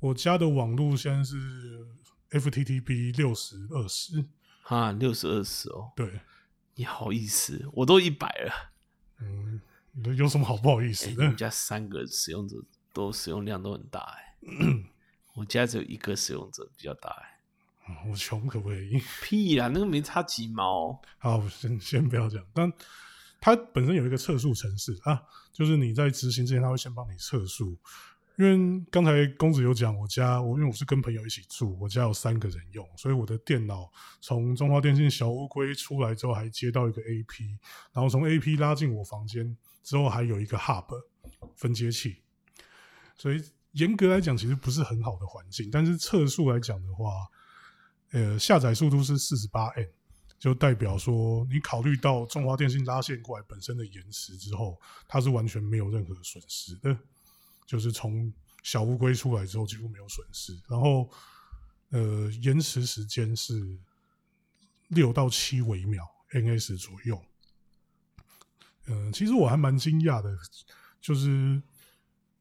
[0.00, 1.86] 我家的网络现在是
[2.30, 4.24] FTTP 六十二十，
[4.62, 6.20] 哈，六十二十哦，对，
[6.74, 8.72] 你好意思，我都一百了。
[9.20, 9.60] 嗯，
[10.16, 11.28] 有什么好不好意思哎、的？
[11.28, 12.56] 你家三个使用者
[12.92, 14.36] 都使用量都很大哎、
[15.34, 17.29] 我家只有一个使用者比较大哎、嗯
[18.08, 19.00] 我穷可不可以？
[19.22, 21.00] 屁啦，那个没差几毛。
[21.18, 22.72] 好，先先不要讲，但
[23.40, 25.22] 它本身有一个测速程式啊，
[25.52, 27.78] 就是你在执行之前，它会先帮你测速。
[28.36, 33.90] 因为刚才公子有讲，我家我因为我是跟朋友一起住，我家有三个人用，所以我的电脑
[34.22, 37.58] 从中华电信小乌龟出来之后，还接到一个 AP，
[37.92, 40.86] 然后从 AP 拉进我房间之后，还有一个 Hub
[41.54, 42.22] 分接器，
[43.18, 45.68] 所以严格来讲，其实不是很好的环境。
[45.70, 47.28] 但是测速来讲的话，
[48.12, 49.88] 呃，下载速度是四十八 N，
[50.38, 56.96] 就代表说你考虑到中华电信拉线过来本身的延迟之后，它是完全没有任何损失的。
[57.66, 58.32] 就是从
[58.64, 61.08] 小乌龟出来之后几乎没有损失，然后
[61.90, 63.78] 呃延迟时间是
[64.88, 67.22] 六到七微秒 ns 左右，
[68.86, 70.36] 嗯，其实我还蛮惊讶的，
[71.00, 71.62] 就是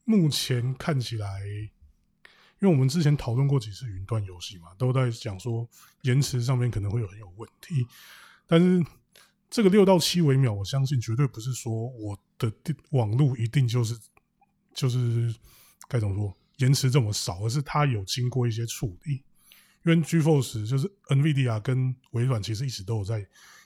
[0.04, 1.44] 目前看起来，
[2.62, 5.68] 因为我们之前讨论过几次云端游戏嘛，都在讲说
[6.02, 7.86] 延迟上面可能会有很有问题，
[8.46, 8.86] 但是
[9.50, 12.52] 这个六到七微秒，我相信绝对不是说我的
[12.92, 13.98] 网络一定就是
[14.74, 15.34] 就是
[15.88, 19.24] 该怎么说延迟这么少，而是它有经过一些处理。
[19.86, 23.26] 因为 Gforce 就是 NVIDIA 跟微软其实一直都有在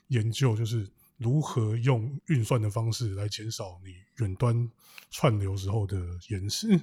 [0.10, 0.88] 研究，就是
[1.18, 4.70] 如何用运算的方式来减少你远端
[5.10, 5.98] 串流时候的
[6.30, 6.80] 延迟。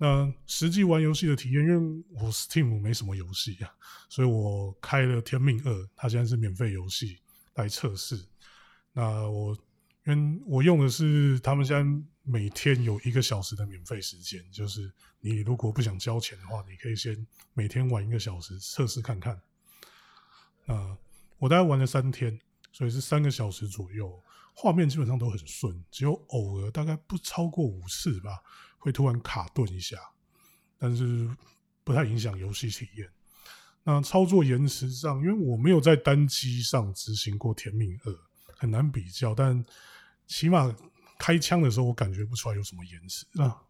[0.00, 3.74] 那实际玩游戏的体验，因为我 Steam 没什么游戏啊，
[4.08, 7.18] 所以我开了《天命二》，它现在是免费游戏
[7.54, 8.24] 来测试。
[8.92, 9.58] 那我
[10.06, 14.88] 因为我用的是他们现在每天有一个小时的免费时间，就是
[15.18, 19.40] 你如果不想交钱的话，你可以先每天玩一个小时测试看看。
[20.66, 20.96] 啊，
[21.38, 22.38] 我大概玩了三天，
[22.70, 24.22] 所以是三个小时左右，
[24.54, 28.38] 画面基本上都很顺，只有偶尔大概不超过五次吧。
[28.78, 29.96] 会突然卡顿一下，
[30.78, 31.28] 但是
[31.84, 33.10] 不太影响游戏体验。
[33.82, 38.12] 那操作延迟上，因为我没有在单机上执行过《甜蜜二》，
[38.56, 39.34] 很难比较。
[39.34, 39.64] 但
[40.26, 40.74] 起码
[41.18, 43.62] 开枪的时候，我感觉不出来有什么延迟啊。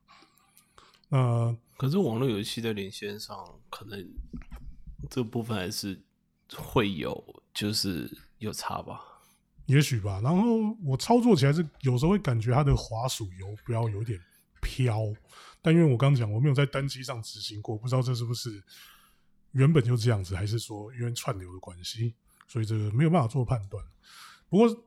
[1.08, 4.06] 那可是网络游戏在连线上，可能
[5.08, 6.02] 这部分还是
[6.54, 9.00] 会有，就是有差吧？
[9.66, 10.20] 也许吧。
[10.22, 14.20] 然后我操作起来是有时候会感觉它的滑鼠游标有点。
[14.78, 15.12] 飘，
[15.60, 18.62] 但因为我刚讲我没有在单机上执行过，不知道这是不是
[19.52, 22.14] 原本就这样子，还是说因为串流的关系，
[22.46, 23.84] 所以这个没有办法做判断。
[24.48, 24.84] 不过，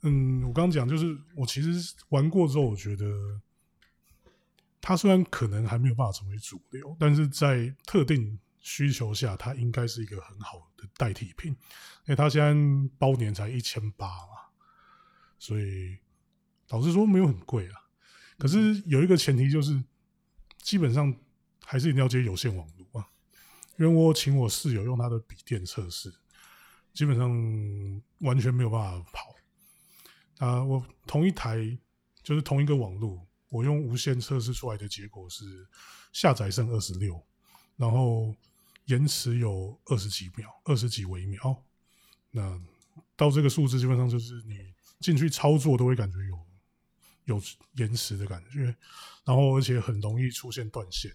[0.00, 3.40] 嗯，我刚讲就是我其实玩过之后，我觉得
[4.80, 11.52] 它虽然可能还没有办法成为主流，但是在特定需求下，它应该是一个很好的代替品。
[12.06, 14.50] 因为它现在包年才一千八嘛，
[15.38, 15.96] 所以
[16.70, 17.74] 老实说没有很贵啊。
[18.40, 19.80] 可是有一个前提，就是
[20.62, 21.14] 基本上
[21.62, 23.06] 还是一定要接有线网络啊。
[23.78, 26.10] 因为我请我室友用他的笔电测试，
[26.94, 27.30] 基本上
[28.20, 30.46] 完全没有办法跑。
[30.46, 31.78] 啊，我同一台
[32.22, 35.44] 就是同一个网络，我用无线测试出来的结果是
[36.12, 37.22] 下载剩二十六，
[37.76, 38.34] 然后
[38.86, 41.62] 延迟有二十几秒，二十几微秒。
[42.30, 42.58] 那
[43.16, 46.49] 到这个数字，基本上就是你进去操作都会感觉有。
[47.24, 47.40] 有
[47.76, 48.74] 延迟的感觉，
[49.24, 51.14] 然后而且很容易出现断线。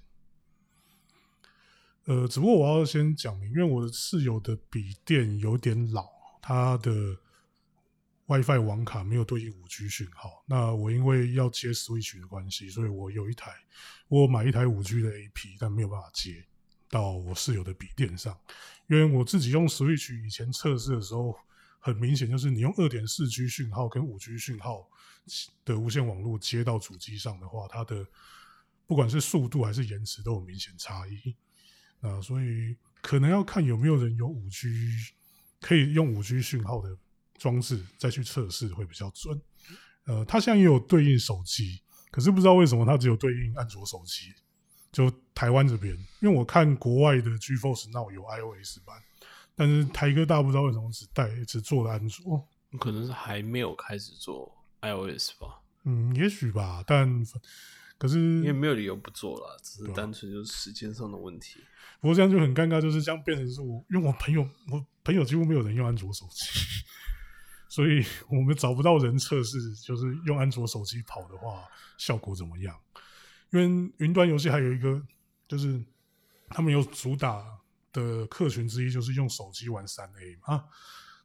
[2.05, 6.07] 呃，只不过我要先讲明，因为我的室友的笔电有点老，
[6.39, 7.17] 他的
[8.27, 10.43] WiFi 网卡没有对应五 G 讯号。
[10.45, 13.51] 那我因为要接 Switch 的关系，所以我有一台，
[14.07, 16.45] 我买一台五 G 的 AP，但没有办法接
[16.89, 18.37] 到我室友的笔电上。
[18.87, 21.35] 因为我自己用 Switch 以前测试的时候，
[21.79, 24.87] 很明显就是你用二点四 G 讯号跟五 G 讯号。
[25.63, 28.05] 的无线网络接到主机上的话，它的
[28.86, 31.36] 不管是速度还是延迟都有明显差异
[32.01, 34.67] 啊，所以可能要看有没有人有五 G
[35.59, 36.95] 可以用五 G 讯号的
[37.38, 39.41] 装置再去测试会比较准。
[40.05, 44.32] 呃，它现在也有对应手机，可是不知道为什么它只有对应安卓手机，
[44.91, 49.01] 就台湾这边，因为我看国外的 G Force Now 有 iOS 版，
[49.55, 52.47] 但是台哥大不知道为什么只带只做了安卓，
[52.80, 54.54] 可能是还没有开始做。
[54.86, 57.25] iOS 吧，嗯，也许吧，但
[57.97, 61.59] 可是因为没有理由不做了，只是单纯就是时间上的问题。
[62.01, 66.45] 不过这样就很尴尬，就是这样变成是我，因为我朋友，我朋友几乎没有人用安卓手机，
[67.69, 71.63] 所以我们找不到人测试，就是用安卓手机跑的话
[71.97, 72.77] 效果怎么样？
[73.51, 75.01] 因为云端游戏还有一个，
[75.47, 75.81] 就是
[76.49, 77.43] 他们有主打
[77.93, 80.65] 的客群之一，就是用手机玩三 A 嘛。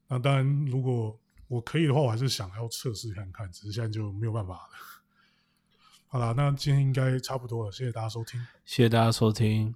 [0.06, 1.20] 那当然，如果
[1.50, 4.70] 我可以的话，我还是想要测试看看，只是现在就没有办法了。
[6.06, 9.74] 好了，那今天应该差不多了，谢谢大家收听，谢谢大家收听。